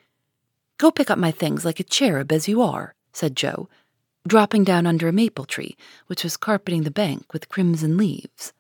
Go 0.79 0.93
pick 0.93 1.11
up 1.11 1.19
my 1.19 1.33
things 1.33 1.65
like 1.65 1.81
a 1.81 1.83
cherub 1.83 2.31
as 2.31 2.47
you 2.47 2.63
are, 2.63 2.95
said 3.13 3.35
Jo, 3.35 3.69
dropping 4.25 4.63
down 4.63 4.87
under 4.87 5.09
a 5.09 5.13
maple 5.13 5.47
tree, 5.47 5.77
which 6.07 6.23
was 6.23 6.37
carpeting 6.37 6.85
the 6.85 6.93
bank 6.93 7.33
with 7.33 7.49
crimson 7.49 7.97
leaves. 7.97 8.53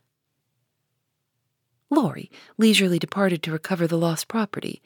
Laurie 1.94 2.30
leisurely 2.58 2.98
departed 2.98 3.42
to 3.42 3.52
recover 3.52 3.86
the 3.86 3.98
lost 3.98 4.28
property, 4.28 4.82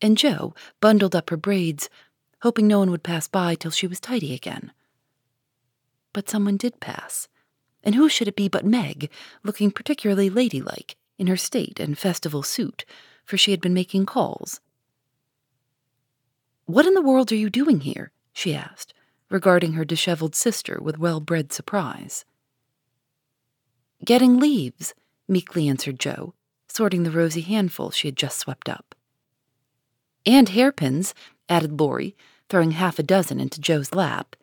and 0.00 0.18
Jo 0.18 0.54
bundled 0.80 1.14
up 1.14 1.30
her 1.30 1.36
braids, 1.36 1.88
hoping 2.42 2.66
no 2.66 2.78
one 2.78 2.90
would 2.90 3.02
pass 3.02 3.28
by 3.28 3.54
till 3.54 3.70
she 3.70 3.86
was 3.86 4.00
tidy 4.00 4.34
again. 4.34 4.72
But 6.12 6.28
someone 6.28 6.56
did 6.56 6.80
pass, 6.80 7.28
and 7.82 7.94
who 7.94 8.08
should 8.08 8.28
it 8.28 8.36
be 8.36 8.48
but 8.48 8.64
Meg, 8.64 9.10
looking 9.42 9.70
particularly 9.70 10.30
ladylike 10.30 10.96
in 11.18 11.26
her 11.26 11.36
state 11.36 11.78
and 11.78 11.98
festival 11.98 12.42
suit, 12.42 12.84
for 13.24 13.36
she 13.36 13.50
had 13.50 13.60
been 13.60 13.74
making 13.74 14.06
calls. 14.06 14.60
What 16.66 16.86
in 16.86 16.94
the 16.94 17.02
world 17.02 17.32
are 17.32 17.36
you 17.36 17.50
doing 17.50 17.80
here? 17.80 18.12
she 18.32 18.54
asked, 18.54 18.94
regarding 19.30 19.74
her 19.74 19.84
disheveled 19.84 20.34
sister 20.34 20.78
with 20.80 20.98
well 20.98 21.20
bred 21.20 21.52
surprise. 21.52 22.24
Getting 24.04 24.38
leaves, 24.38 24.94
meekly 25.28 25.68
answered 25.68 26.00
Jo, 26.00 26.34
sorting 26.72 27.02
the 27.02 27.10
rosy 27.10 27.42
handful 27.42 27.90
she 27.90 28.08
had 28.08 28.16
just 28.16 28.38
swept 28.38 28.66
up. 28.66 28.94
And 30.24 30.48
hairpins, 30.48 31.14
added 31.48 31.78
Laurie, 31.78 32.16
throwing 32.48 32.70
half 32.70 32.98
a 32.98 33.02
dozen 33.02 33.38
into 33.38 33.60
Jo's 33.60 33.94
lap. 33.94 34.36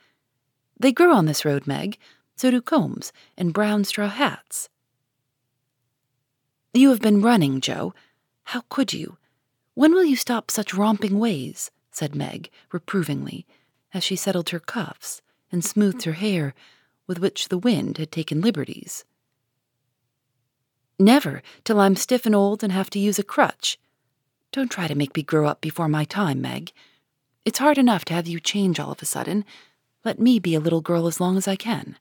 They 0.80 0.92
grow 0.92 1.14
on 1.14 1.26
this 1.26 1.44
road, 1.44 1.66
Meg, 1.66 1.98
so 2.36 2.52
do 2.52 2.62
combs 2.62 3.12
and 3.36 3.54
brown 3.54 3.84
straw 3.84 4.10
hats. 4.10 4.70
You 6.74 6.90
have 6.90 7.02
been 7.02 7.22
running, 7.22 7.62
Jo. 7.62 7.96
How 8.44 8.62
could 8.70 8.94
you? 8.94 9.18
When 9.74 9.94
will 9.94 10.06
you 10.06 10.16
stop 10.16 10.52
such 10.52 10.74
romping 10.74 11.18
ways? 11.18 11.72
said 11.92 12.14
Meg, 12.16 12.52
reprovingly, 12.72 13.48
as 13.92 14.04
she 14.04 14.16
settled 14.16 14.50
her 14.50 14.60
cuffs 14.60 15.24
and 15.52 15.66
smoothed 15.66 16.04
her 16.04 16.14
hair, 16.14 16.54
with 17.08 17.18
which 17.18 17.50
the 17.50 17.58
wind 17.58 17.98
had 17.98 18.12
taken 18.12 18.40
liberties. 18.40 19.04
Never 21.02 21.42
till 21.64 21.80
I'm 21.80 21.96
stiff 21.96 22.26
and 22.26 22.36
old 22.36 22.62
and 22.62 22.74
have 22.74 22.90
to 22.90 23.00
use 23.00 23.18
a 23.18 23.24
crutch. 23.24 23.80
Don't 24.52 24.70
try 24.70 24.88
to 24.88 24.96
make 24.96 25.16
me 25.16 25.24
grow 25.24 25.48
up 25.48 25.62
before 25.62 25.88
my 25.88 26.04
time, 26.04 26.42
Meg. 26.42 26.74
It's 27.46 27.60
hard 27.60 27.78
enough 27.78 28.04
to 28.06 28.14
have 28.14 28.28
you 28.28 28.42
change 28.42 28.80
all 28.80 28.92
of 28.92 29.02
a 29.02 29.06
sudden. 29.06 29.46
Let 30.04 30.20
me 30.20 30.40
be 30.40 30.56
a 30.56 30.60
little 30.60 30.82
girl 30.82 31.08
as 31.08 31.22
long 31.22 31.38
as 31.38 31.48
I 31.48 31.56
can. 31.56 31.98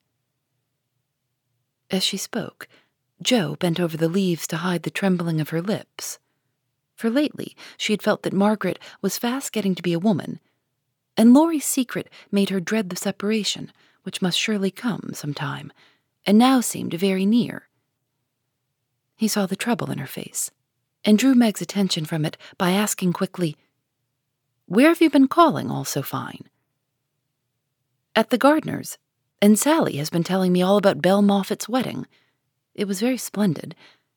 As 1.92 2.02
she 2.02 2.16
spoke, 2.16 2.66
Jo 3.22 3.54
bent 3.56 3.78
over 3.78 3.96
the 3.96 4.08
leaves 4.08 4.48
to 4.48 4.58
hide 4.58 4.82
the 4.82 4.90
trembling 4.90 5.40
of 5.40 5.50
her 5.50 5.62
lips. 5.62 6.18
For 6.96 7.08
lately 7.08 7.56
she 7.76 7.92
had 7.92 8.02
felt 8.02 8.24
that 8.24 8.32
Margaret 8.32 8.80
was 9.00 9.16
fast 9.16 9.52
getting 9.52 9.76
to 9.76 9.82
be 9.82 9.92
a 9.92 9.98
woman, 10.00 10.40
and 11.16 11.32
Laurie's 11.32 11.64
secret 11.64 12.10
made 12.32 12.50
her 12.50 12.60
dread 12.60 12.90
the 12.90 12.96
separation, 12.96 13.70
which 14.02 14.20
must 14.20 14.38
surely 14.38 14.72
come 14.72 15.10
some 15.14 15.34
time, 15.34 15.72
and 16.26 16.36
now 16.36 16.60
seemed 16.60 16.94
very 16.94 17.24
near. 17.24 17.67
He 19.18 19.26
saw 19.26 19.46
the 19.46 19.56
trouble 19.56 19.90
in 19.90 19.98
her 19.98 20.06
face, 20.06 20.52
and 21.04 21.18
drew 21.18 21.34
Meg's 21.34 21.60
attention 21.60 22.04
from 22.04 22.24
it 22.24 22.36
by 22.56 22.70
asking 22.70 23.14
quickly, 23.14 23.56
Where 24.66 24.90
have 24.90 25.00
you 25.00 25.10
been 25.10 25.26
calling 25.26 25.72
all 25.72 25.84
so 25.84 26.02
fine? 26.02 26.44
At 28.14 28.30
the 28.30 28.38
Gardiner's, 28.38 28.96
and 29.42 29.58
Sally 29.58 29.96
has 29.96 30.08
been 30.08 30.22
telling 30.22 30.52
me 30.52 30.62
all 30.62 30.76
about 30.76 31.02
Belle 31.02 31.20
Moffat's 31.20 31.68
wedding. 31.68 32.06
It 32.76 32.86
was 32.86 33.00
very 33.00 33.16
splendid, 33.16 33.74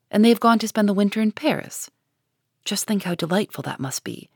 and 0.08 0.24
they 0.24 0.28
have 0.28 0.38
gone 0.38 0.60
to 0.60 0.68
spend 0.68 0.88
the 0.88 0.94
winter 0.94 1.20
in 1.20 1.32
Paris. 1.32 1.90
Just 2.64 2.84
think 2.84 3.02
how 3.02 3.16
delightful 3.16 3.62
that 3.62 3.80
must 3.80 4.04
be. 4.04 4.30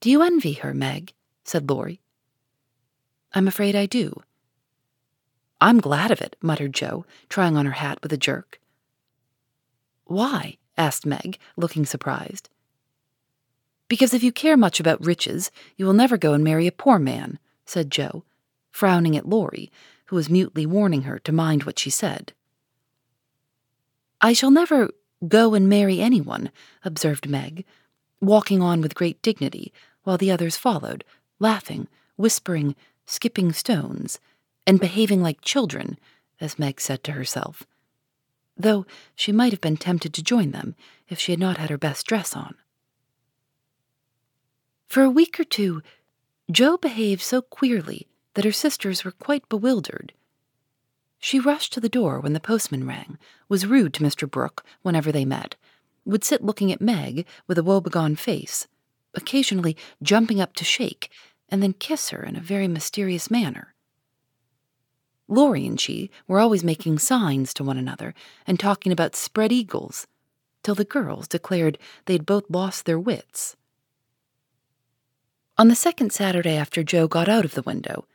Do 0.00 0.08
you 0.08 0.22
envy 0.22 0.52
her, 0.52 0.72
Meg? 0.72 1.14
said 1.42 1.68
Laurie. 1.68 2.00
I'm 3.32 3.48
afraid 3.48 3.74
I 3.74 3.86
do. 3.86 4.22
I'm 5.60 5.80
glad 5.80 6.12
of 6.12 6.22
it, 6.22 6.36
muttered 6.40 6.74
Jo, 6.74 7.04
trying 7.28 7.56
on 7.56 7.66
her 7.66 7.72
hat 7.72 7.98
with 8.04 8.12
a 8.12 8.16
jerk. 8.16 8.60
Why? 10.08 10.56
asked 10.76 11.04
Meg, 11.04 11.38
looking 11.56 11.84
surprised. 11.84 12.48
Because 13.88 14.14
if 14.14 14.22
you 14.22 14.32
care 14.32 14.56
much 14.56 14.80
about 14.80 15.04
riches, 15.04 15.50
you 15.76 15.86
will 15.86 15.92
never 15.92 16.16
go 16.16 16.32
and 16.32 16.42
marry 16.42 16.66
a 16.66 16.72
poor 16.72 16.98
man, 16.98 17.38
said 17.64 17.90
Jo, 17.90 18.24
frowning 18.70 19.16
at 19.16 19.28
Laurie, 19.28 19.70
who 20.06 20.16
was 20.16 20.30
mutely 20.30 20.64
warning 20.64 21.02
her 21.02 21.18
to 21.20 21.32
mind 21.32 21.64
what 21.64 21.78
she 21.78 21.90
said. 21.90 22.32
I 24.20 24.32
shall 24.32 24.50
never 24.50 24.90
go 25.26 25.54
and 25.54 25.68
marry 25.68 26.00
anyone, 26.00 26.50
observed 26.84 27.28
Meg, 27.28 27.64
walking 28.20 28.62
on 28.62 28.80
with 28.80 28.94
great 28.94 29.20
dignity, 29.20 29.72
while 30.04 30.16
the 30.16 30.30
others 30.30 30.56
followed, 30.56 31.04
laughing, 31.38 31.86
whispering, 32.16 32.74
skipping 33.04 33.52
stones, 33.52 34.20
and 34.66 34.80
behaving 34.80 35.22
like 35.22 35.42
children, 35.42 35.98
as 36.40 36.58
Meg 36.58 36.80
said 36.80 37.04
to 37.04 37.12
herself, 37.12 37.64
though 38.58 38.84
she 39.14 39.32
might 39.32 39.52
have 39.52 39.60
been 39.60 39.76
tempted 39.76 40.12
to 40.14 40.22
join 40.22 40.50
them 40.50 40.74
if 41.08 41.18
she 41.18 41.32
had 41.32 41.38
not 41.38 41.58
had 41.58 41.70
her 41.70 41.78
best 41.78 42.06
dress 42.06 42.34
on. 42.34 42.54
For 44.88 45.02
a 45.02 45.10
week 45.10 45.38
or 45.38 45.44
two, 45.44 45.82
Jo 46.50 46.76
behaved 46.76 47.22
so 47.22 47.42
queerly 47.42 48.08
that 48.34 48.44
her 48.44 48.52
sisters 48.52 49.04
were 49.04 49.12
quite 49.12 49.48
bewildered. 49.48 50.12
She 51.18 51.40
rushed 51.40 51.72
to 51.74 51.80
the 51.80 51.88
door 51.88 52.20
when 52.20 52.32
the 52.32 52.40
postman 52.40 52.86
rang, 52.86 53.18
was 53.48 53.66
rude 53.66 53.92
to 53.94 54.04
Mr. 54.04 54.30
Brooke 54.30 54.64
whenever 54.82 55.12
they 55.12 55.24
met, 55.24 55.56
would 56.04 56.24
sit 56.24 56.42
looking 56.42 56.72
at 56.72 56.80
Meg 56.80 57.26
with 57.46 57.58
a 57.58 57.62
woebegone 57.62 58.16
face, 58.16 58.66
occasionally 59.14 59.76
jumping 60.02 60.40
up 60.40 60.54
to 60.54 60.64
shake, 60.64 61.10
and 61.48 61.62
then 61.62 61.72
kiss 61.74 62.10
her 62.10 62.22
in 62.22 62.36
a 62.36 62.40
very 62.40 62.68
mysterious 62.68 63.30
manner. 63.30 63.74
Laurie 65.28 65.66
and 65.66 65.78
she 65.78 66.10
were 66.26 66.40
always 66.40 66.64
making 66.64 66.98
signs 66.98 67.52
to 67.54 67.62
one 67.62 67.76
another 67.76 68.14
and 68.46 68.58
talking 68.58 68.90
about 68.90 69.14
spread 69.14 69.52
eagles, 69.52 70.06
till 70.62 70.74
the 70.74 70.84
girls 70.84 71.28
declared 71.28 71.78
they 72.06 72.14
had 72.14 72.26
both 72.26 72.44
lost 72.48 72.86
their 72.86 72.98
wits. 72.98 73.54
On 75.58 75.68
the 75.68 75.74
second 75.74 76.12
Saturday 76.12 76.56
after 76.56 76.82
Jo 76.82 77.06
got 77.06 77.28
out 77.28 77.44
of 77.44 77.54
the 77.54 77.62
window, 77.62 78.06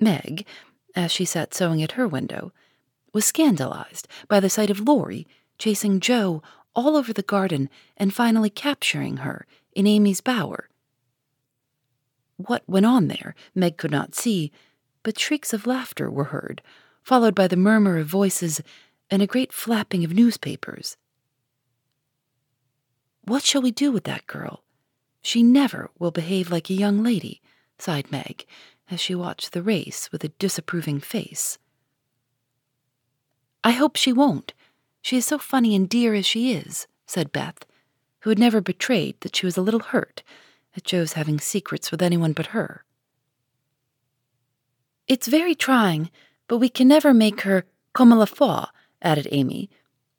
Meg, 0.00 0.46
as 0.94 1.12
she 1.12 1.24
sat 1.24 1.52
sewing 1.52 1.82
at 1.82 1.92
her 1.92 2.08
window, 2.08 2.52
was 3.12 3.24
scandalized 3.24 4.08
by 4.28 4.40
the 4.40 4.50
sight 4.50 4.70
of 4.70 4.80
Laurie 4.80 5.26
chasing 5.58 6.00
Jo 6.00 6.42
all 6.74 6.96
over 6.96 7.12
the 7.12 7.22
garden 7.22 7.68
and 7.96 8.14
finally 8.14 8.50
capturing 8.50 9.18
her 9.18 9.46
in 9.72 9.86
Amy's 9.86 10.20
bower. 10.20 10.68
What 12.36 12.62
went 12.68 12.86
on 12.86 13.08
there, 13.08 13.34
Meg 13.54 13.78
could 13.78 13.90
not 13.90 14.14
see, 14.14 14.52
but 15.06 15.20
shrieks 15.20 15.52
of 15.52 15.68
laughter 15.68 16.10
were 16.10 16.24
heard, 16.24 16.60
followed 17.00 17.32
by 17.32 17.46
the 17.46 17.56
murmur 17.56 17.96
of 17.96 18.08
voices 18.08 18.60
and 19.08 19.22
a 19.22 19.26
great 19.28 19.52
flapping 19.52 20.02
of 20.02 20.12
newspapers. 20.12 20.96
What 23.22 23.44
shall 23.44 23.62
we 23.62 23.70
do 23.70 23.92
with 23.92 24.02
that 24.02 24.26
girl? 24.26 24.64
She 25.22 25.44
never 25.44 25.90
will 25.96 26.10
behave 26.10 26.50
like 26.50 26.68
a 26.70 26.74
young 26.74 27.04
lady, 27.04 27.40
sighed 27.78 28.10
Meg, 28.10 28.46
as 28.90 29.00
she 29.00 29.14
watched 29.14 29.52
the 29.52 29.62
race 29.62 30.10
with 30.10 30.24
a 30.24 30.30
disapproving 30.40 30.98
face. 30.98 31.56
I 33.62 33.70
hope 33.70 33.94
she 33.94 34.12
won't. 34.12 34.54
She 35.02 35.16
is 35.16 35.24
so 35.24 35.38
funny 35.38 35.76
and 35.76 35.88
dear 35.88 36.14
as 36.14 36.26
she 36.26 36.52
is, 36.52 36.88
said 37.06 37.30
Beth, 37.30 37.64
who 38.22 38.30
had 38.30 38.40
never 38.40 38.60
betrayed 38.60 39.20
that 39.20 39.36
she 39.36 39.46
was 39.46 39.56
a 39.56 39.62
little 39.62 39.78
hurt 39.78 40.24
at 40.76 40.82
Jo's 40.82 41.12
having 41.12 41.38
secrets 41.38 41.92
with 41.92 42.02
anyone 42.02 42.32
but 42.32 42.46
her. 42.46 42.82
It's 45.08 45.28
very 45.28 45.54
trying, 45.54 46.10
but 46.48 46.58
we 46.58 46.68
can 46.68 46.88
never 46.88 47.14
make 47.14 47.42
her 47.42 47.64
comme 47.92 48.10
la 48.10 48.24
fois, 48.24 48.66
added 49.00 49.28
Amy, 49.30 49.70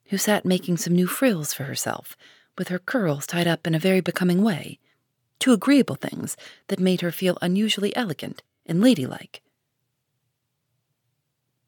who 0.06 0.16
sat 0.16 0.46
making 0.46 0.78
some 0.78 0.94
new 0.94 1.06
frills 1.06 1.52
for 1.52 1.64
herself, 1.64 2.16
with 2.56 2.68
her 2.68 2.78
curls 2.78 3.26
tied 3.26 3.46
up 3.46 3.66
in 3.66 3.74
a 3.74 3.78
very 3.78 4.00
becoming 4.00 4.42
way, 4.42 4.78
two 5.38 5.52
agreeable 5.52 5.94
things 5.94 6.36
that 6.68 6.80
made 6.80 7.02
her 7.02 7.12
feel 7.12 7.36
unusually 7.42 7.94
elegant 7.94 8.42
and 8.64 8.80
ladylike. 8.80 9.42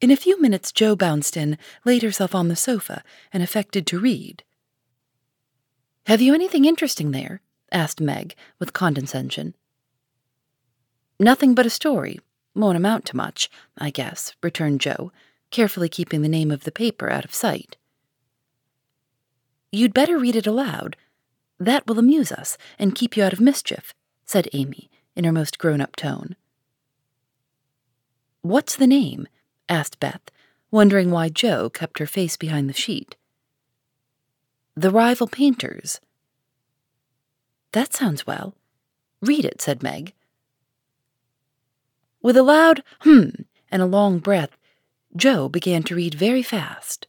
In 0.01 0.09
a 0.09 0.15
few 0.15 0.41
minutes, 0.41 0.71
Jo 0.71 0.95
bounced 0.95 1.37
in, 1.37 1.59
laid 1.85 2.01
herself 2.01 2.33
on 2.33 2.47
the 2.47 2.55
sofa, 2.55 3.03
and 3.31 3.43
affected 3.43 3.85
to 3.87 3.99
read. 3.99 4.43
Have 6.07 6.21
you 6.21 6.33
anything 6.33 6.65
interesting 6.65 7.11
there? 7.11 7.41
asked 7.71 8.01
Meg, 8.01 8.35
with 8.57 8.73
condescension. 8.73 9.53
Nothing 11.19 11.53
but 11.53 11.67
a 11.67 11.69
story. 11.69 12.19
Won't 12.53 12.77
amount 12.77 13.05
to 13.05 13.15
much, 13.15 13.49
I 13.77 13.89
guess, 13.89 14.33
returned 14.43 14.81
Jo, 14.81 15.11
carefully 15.51 15.89
keeping 15.89 16.21
the 16.21 16.29
name 16.29 16.51
of 16.51 16.63
the 16.63 16.71
paper 16.71 17.09
out 17.09 17.25
of 17.25 17.33
sight. 17.33 17.77
You'd 19.71 19.93
better 19.93 20.17
read 20.17 20.35
it 20.35 20.47
aloud. 20.47 20.97
That 21.59 21.87
will 21.87 21.99
amuse 21.99 22.31
us 22.31 22.57
and 22.77 22.95
keep 22.95 23.15
you 23.15 23.23
out 23.23 23.33
of 23.33 23.39
mischief, 23.39 23.93
said 24.25 24.49
Amy, 24.53 24.89
in 25.15 25.23
her 25.23 25.31
most 25.31 25.57
grown 25.57 25.79
up 25.79 25.95
tone. 25.95 26.35
What's 28.41 28.75
the 28.75 28.87
name? 28.87 29.27
asked 29.69 29.99
Beth, 29.99 30.31
wondering 30.71 31.11
why 31.11 31.29
Jo 31.29 31.69
kept 31.69 31.99
her 31.99 32.07
face 32.07 32.35
behind 32.35 32.67
the 32.67 32.73
sheet. 32.73 33.15
The 34.75 34.89
Rival 34.89 35.27
Painters. 35.27 35.99
That 37.71 37.93
sounds 37.93 38.25
well. 38.25 38.55
Read 39.21 39.45
it, 39.45 39.61
said 39.61 39.83
Meg. 39.83 40.13
With 42.21 42.37
a 42.37 42.43
loud 42.43 42.83
hm 43.01 43.45
and 43.71 43.81
a 43.81 43.85
long 43.85 44.19
breath, 44.19 44.57
Jo 45.15 45.49
began 45.49 45.83
to 45.83 45.95
read 45.95 46.13
very 46.13 46.43
fast. 46.43 47.07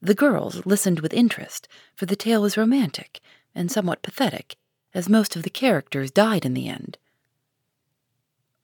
The 0.00 0.14
girls 0.14 0.66
listened 0.66 1.00
with 1.00 1.12
interest, 1.12 1.68
for 1.94 2.06
the 2.06 2.16
tale 2.16 2.42
was 2.42 2.56
romantic 2.56 3.20
and 3.54 3.70
somewhat 3.70 4.02
pathetic, 4.02 4.56
as 4.92 5.08
most 5.08 5.36
of 5.36 5.42
the 5.42 5.50
characters 5.50 6.10
died 6.10 6.44
in 6.44 6.54
the 6.54 6.68
end. 6.68 6.98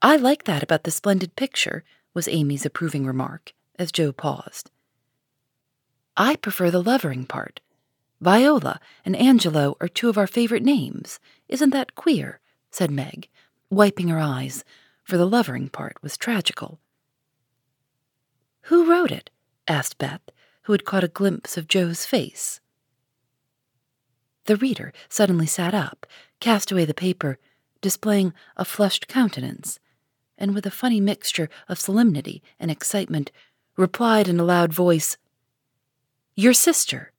I 0.02 0.16
like 0.16 0.44
that 0.44 0.62
about 0.62 0.84
the 0.84 0.90
splendid 0.90 1.36
picture, 1.36 1.84
was 2.14 2.26
Amy's 2.26 2.66
approving 2.66 3.04
remark, 3.04 3.52
as 3.78 3.92
Jo 3.92 4.12
paused. 4.12 4.70
I 6.16 6.36
prefer 6.36 6.70
the 6.70 6.82
Lovering 6.82 7.26
part. 7.26 7.60
Viola 8.20 8.80
and 9.04 9.16
Angelo 9.16 9.76
are 9.80 9.88
two 9.88 10.08
of 10.08 10.18
our 10.18 10.26
favorite 10.26 10.62
names. 10.62 11.20
Isn't 11.48 11.70
that 11.70 11.94
queer? 11.94 12.40
said 12.70 12.90
Meg, 12.90 13.28
wiping 13.70 14.08
her 14.08 14.18
eyes, 14.18 14.64
for 15.04 15.16
the 15.16 15.26
Lovering 15.26 15.68
part 15.68 15.96
was 16.02 16.16
tragical. 16.16 16.80
Who 18.62 18.90
wrote 18.90 19.10
it? 19.10 19.30
asked 19.66 19.98
Beth, 19.98 20.22
who 20.62 20.72
had 20.72 20.84
caught 20.84 21.04
a 21.04 21.08
glimpse 21.08 21.56
of 21.56 21.68
Jo's 21.68 22.04
face. 22.04 22.60
The 24.46 24.56
reader 24.56 24.92
suddenly 25.08 25.46
sat 25.46 25.74
up, 25.74 26.06
cast 26.40 26.72
away 26.72 26.84
the 26.84 26.94
paper, 26.94 27.38
displaying 27.80 28.32
a 28.56 28.64
flushed 28.64 29.08
countenance, 29.08 29.78
and 30.36 30.54
with 30.54 30.66
a 30.66 30.70
funny 30.70 31.00
mixture 31.00 31.48
of 31.68 31.80
solemnity 31.80 32.42
and 32.58 32.70
excitement, 32.70 33.30
replied 33.76 34.28
in 34.28 34.40
a 34.40 34.44
loud 34.44 34.72
voice, 34.72 35.16
Your 36.34 36.52
sister. 36.52 37.12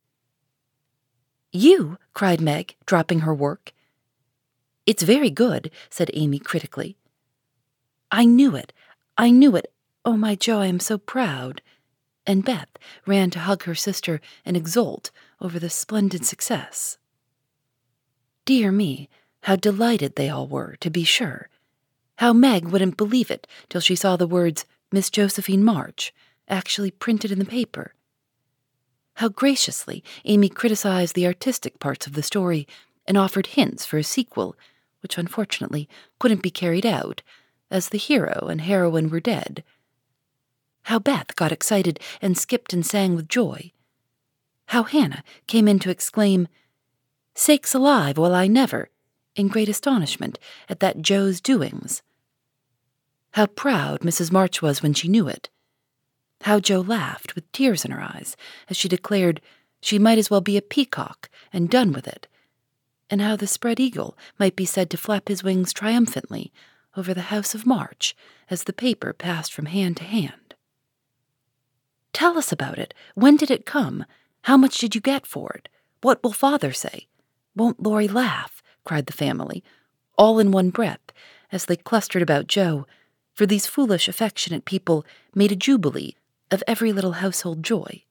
You, 1.51 1.97
cried 2.13 2.41
Meg, 2.41 2.75
dropping 2.85 3.21
her 3.21 3.33
work. 3.33 3.73
It's 4.85 5.03
very 5.03 5.29
good, 5.29 5.69
said 5.89 6.09
Amy 6.13 6.39
critically. 6.39 6.97
I 8.11 8.25
knew 8.25 8.55
it. 8.55 8.73
I 9.17 9.29
knew 9.29 9.55
it. 9.55 9.71
Oh, 10.03 10.17
my 10.17 10.35
Jo, 10.35 10.59
I 10.59 10.65
am 10.67 10.79
so 10.79 10.97
proud. 10.97 11.61
And 12.27 12.43
Beth 12.43 12.69
ran 13.07 13.29
to 13.31 13.39
hug 13.39 13.63
her 13.63 13.75
sister 13.75 14.19
and 14.45 14.57
exult 14.57 15.11
over 15.39 15.59
the 15.59 15.69
splendid 15.69 16.25
success. 16.25 16.97
Dear 18.45 18.71
me, 18.71 19.09
How 19.43 19.55
delighted 19.55 20.15
they 20.15 20.29
all 20.29 20.47
were, 20.47 20.75
to 20.81 20.89
be 20.89 21.03
sure. 21.03 21.49
How 22.17 22.33
Meg 22.33 22.65
wouldn't 22.65 22.97
believe 22.97 23.31
it 23.31 23.47
till 23.69 23.81
she 23.81 23.95
saw 23.95 24.15
the 24.15 24.27
words 24.27 24.65
Miss 24.91 25.09
Josephine 25.09 25.63
March 25.63 26.13
actually 26.47 26.91
printed 26.91 27.31
in 27.31 27.39
the 27.39 27.45
paper. 27.45 27.95
How 29.15 29.29
graciously 29.29 30.03
Amy 30.25 30.49
criticized 30.49 31.15
the 31.15 31.25
artistic 31.25 31.79
parts 31.79 32.05
of 32.05 32.13
the 32.13 32.23
story 32.23 32.67
and 33.05 33.17
offered 33.17 33.47
hints 33.47 33.85
for 33.85 33.97
a 33.97 34.03
sequel, 34.03 34.55
which 35.01 35.17
unfortunately 35.17 35.89
couldn't 36.19 36.43
be 36.43 36.51
carried 36.51 36.85
out, 36.85 37.21
as 37.71 37.89
the 37.89 37.97
hero 37.97 38.47
and 38.49 38.61
heroine 38.61 39.09
were 39.09 39.19
dead. 39.19 39.63
How 40.83 40.99
Beth 40.99 41.35
got 41.35 41.51
excited 41.51 41.99
and 42.21 42.37
skipped 42.37 42.73
and 42.73 42.85
sang 42.85 43.15
with 43.15 43.27
joy. 43.27 43.71
How 44.67 44.83
Hannah 44.83 45.23
came 45.47 45.67
in 45.67 45.79
to 45.79 45.89
exclaim, 45.89 46.47
Sakes 47.33 47.73
alive, 47.73 48.17
well 48.17 48.35
I 48.35 48.47
never, 48.47 48.89
in 49.35 49.47
great 49.47 49.69
astonishment 49.69 50.37
at 50.69 50.79
that 50.81 51.01
Jo's 51.01 51.39
doings. 51.39 52.01
How 53.31 53.45
proud 53.45 54.01
Mrs. 54.01 54.31
March 54.31 54.61
was 54.61 54.83
when 54.83 54.93
she 54.93 55.07
knew 55.07 55.27
it. 55.27 55.49
How 56.41 56.59
Jo 56.59 56.81
laughed 56.81 57.35
with 57.35 57.49
tears 57.51 57.85
in 57.85 57.91
her 57.91 58.01
eyes 58.01 58.35
as 58.69 58.75
she 58.75 58.89
declared 58.89 59.41
she 59.81 59.97
might 59.97 60.17
as 60.17 60.29
well 60.29 60.41
be 60.41 60.57
a 60.57 60.61
peacock 60.61 61.29
and 61.53 61.69
done 61.69 61.93
with 61.93 62.07
it, 62.07 62.27
and 63.09 63.21
how 63.21 63.35
the 63.35 63.47
spread 63.47 63.79
eagle 63.79 64.17
might 64.39 64.55
be 64.55 64.65
said 64.65 64.89
to 64.89 64.97
flap 64.97 65.27
his 65.27 65.43
wings 65.43 65.73
triumphantly 65.73 66.51
over 66.95 67.13
the 67.13 67.31
house 67.33 67.55
of 67.55 67.65
March 67.65 68.15
as 68.49 68.63
the 68.63 68.73
paper 68.73 69.13
passed 69.13 69.53
from 69.53 69.67
hand 69.67 69.97
to 69.97 70.03
hand. 70.03 70.55
Tell 72.13 72.37
us 72.37 72.51
about 72.51 72.77
it. 72.77 72.93
When 73.15 73.37
did 73.37 73.49
it 73.49 73.65
come? 73.65 74.05
How 74.43 74.57
much 74.57 74.77
did 74.79 74.95
you 74.95 75.01
get 75.01 75.25
for 75.25 75.51
it? 75.53 75.69
What 76.01 76.21
will 76.23 76.33
father 76.33 76.73
say? 76.73 77.07
Won't 77.55 77.81
Laurie 77.81 78.07
laugh? 78.07 78.61
cried 78.83 79.05
the 79.05 79.13
family, 79.13 79.63
all 80.17 80.39
in 80.39 80.51
one 80.51 80.71
breath, 80.71 81.11
as 81.51 81.65
they 81.65 81.75
clustered 81.75 82.21
about 82.21 82.47
Jo, 82.47 82.87
for 83.33 83.45
these 83.45 83.67
foolish, 83.67 84.07
affectionate 84.07 84.65
people 84.65 85.05
made 85.33 85.51
a 85.51 85.55
jubilee 85.55 86.15
of 86.49 86.63
every 86.67 86.91
little 86.91 87.13
household 87.13 87.63
joy. 87.63 88.03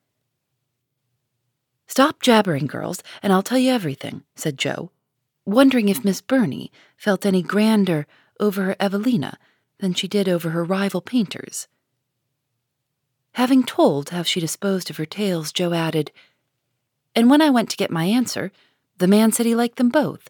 Stop 1.86 2.22
jabbering, 2.22 2.66
girls, 2.66 3.02
and 3.22 3.32
I'll 3.32 3.42
tell 3.42 3.58
you 3.58 3.72
everything, 3.72 4.22
said 4.36 4.56
Jo, 4.56 4.92
wondering 5.44 5.88
if 5.88 6.04
Miss 6.04 6.20
Burney 6.20 6.70
felt 6.96 7.26
any 7.26 7.42
grander 7.42 8.06
over 8.40 8.62
her 8.62 8.76
Evelina 8.80 9.38
than 9.78 9.94
she 9.94 10.08
did 10.08 10.28
over 10.28 10.50
her 10.50 10.64
rival 10.64 11.00
painters. 11.00 11.68
Having 13.34 13.64
told 13.64 14.10
how 14.10 14.24
she 14.24 14.40
disposed 14.40 14.90
of 14.90 14.96
her 14.96 15.06
tales, 15.06 15.52
Jo 15.52 15.72
added, 15.72 16.10
And 17.14 17.30
when 17.30 17.40
I 17.40 17.50
went 17.50 17.70
to 17.70 17.76
get 17.76 17.90
my 17.90 18.04
answer, 18.04 18.50
the 18.98 19.06
man 19.06 19.30
said 19.30 19.46
he 19.46 19.54
liked 19.54 19.76
them 19.76 19.88
both, 19.88 20.28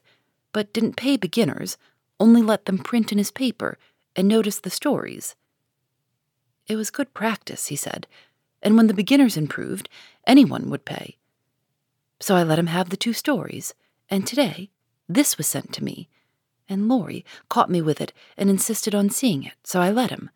but 0.52 0.72
didn't 0.72 0.96
pay 0.96 1.16
beginners, 1.16 1.78
only 2.18 2.42
let 2.42 2.66
them 2.66 2.78
print 2.78 3.10
in 3.10 3.18
his 3.18 3.30
paper 3.30 3.78
and 4.14 4.28
notice 4.28 4.60
the 4.60 4.70
stories. 4.70 5.34
It 6.66 6.76
was 6.76 6.90
good 6.90 7.14
practice, 7.14 7.68
he 7.68 7.76
said, 7.76 8.06
and 8.62 8.76
when 8.76 8.86
the 8.86 8.94
beginners 8.94 9.36
improved, 9.36 9.88
anyone 10.26 10.68
would 10.70 10.84
pay. 10.84 11.16
So 12.20 12.36
I 12.36 12.42
let 12.42 12.58
him 12.58 12.66
have 12.66 12.90
the 12.90 12.96
two 12.96 13.14
stories, 13.14 13.74
and 14.10 14.26
today 14.26 14.70
this 15.08 15.38
was 15.38 15.46
sent 15.46 15.72
to 15.72 15.84
me, 15.84 16.08
and 16.70 16.88
Laurie 16.88 17.24
caught 17.48 17.70
me 17.70 17.82
with 17.82 18.00
it 18.00 18.12
and 18.36 18.48
insisted 18.48 18.94
on 18.94 19.10
seeing 19.10 19.42
it, 19.44 19.54
so 19.64 19.80
I 19.80 19.90
let 19.90 20.10
him. 20.10 20.30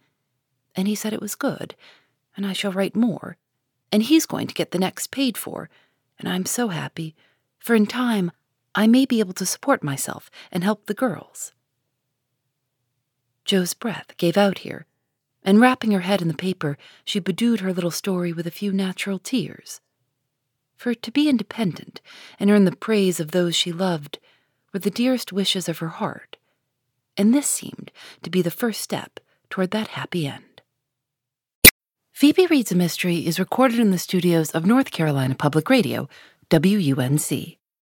And 0.75 0.88
he 0.88 0.94
said 0.94 1.12
it 1.12 1.23
was 1.23 1.35
good, 1.35 1.75
and 2.37 2.44
I 2.44 2.53
shall 2.53 2.73
write 2.73 2.97
more, 2.97 3.37
and 3.92 4.03
he's 4.03 4.27
going 4.27 4.49
to 4.49 4.55
get 4.55 4.73
the 4.73 4.79
next 4.79 5.11
paid 5.11 5.38
for, 5.38 5.70
and 6.18 6.29
I'm 6.29 6.44
so 6.44 6.68
happy, 6.68 7.14
for 7.59 7.75
in 7.75 7.87
time 7.87 8.33
I 8.75 8.87
may 8.87 9.07
be 9.07 9.20
able 9.20 9.35
to 9.35 9.47
support 9.47 9.85
myself 9.85 10.31
and 10.51 10.64
help 10.64 10.87
the 10.87 10.94
girls. 10.94 11.53
Jo's 13.44 13.75
breath 13.75 14.16
gave 14.16 14.37
out 14.37 14.59
here, 14.59 14.87
and 15.44 15.61
wrapping 15.61 15.92
her 15.92 16.01
head 16.01 16.23
in 16.23 16.29
the 16.29 16.35
paper, 16.35 16.77
she 17.05 17.20
bedewed 17.20 17.61
her 17.61 17.73
little 17.73 17.90
story 17.90 18.33
with 18.33 18.47
a 18.47 18.51
few 18.51 18.73
natural 18.73 19.18
tears. 19.18 19.81
For 20.77 20.94
to 20.94 21.11
be 21.12 21.29
independent 21.29 22.01
and 22.40 22.51
earn 22.51 22.64
the 22.64 22.75
praise 22.75 23.20
of 23.20 23.31
those 23.31 23.55
she 23.55 23.70
loved 23.70 24.18
were 24.75 24.81
the 24.81 24.91
dearest 24.91 25.33
wishes 25.33 25.69
of 25.69 25.79
her 25.79 25.89
heart, 25.89 26.37
and 27.17 27.33
this 27.33 27.49
seemed 27.49 27.93
to 28.23 28.29
be 28.29 28.43
the 28.43 28.51
first 28.51 28.81
step 28.81 29.21
toward 29.49 29.71
that 29.71 29.89
happy 29.89 30.27
end. 30.27 30.61
Phoebe 32.13 32.47
Reads 32.47 32.73
a 32.73 32.75
Mystery 32.75 33.27
is 33.27 33.39
recorded 33.39 33.79
in 33.79 33.93
the 33.93 33.99
studios 33.99 34.51
of 34.51 34.67
North 34.67 34.91
Carolina 34.91 35.35
Public 35.37 35.71
Radio, 35.71 36.09
WUNC. 36.51 37.59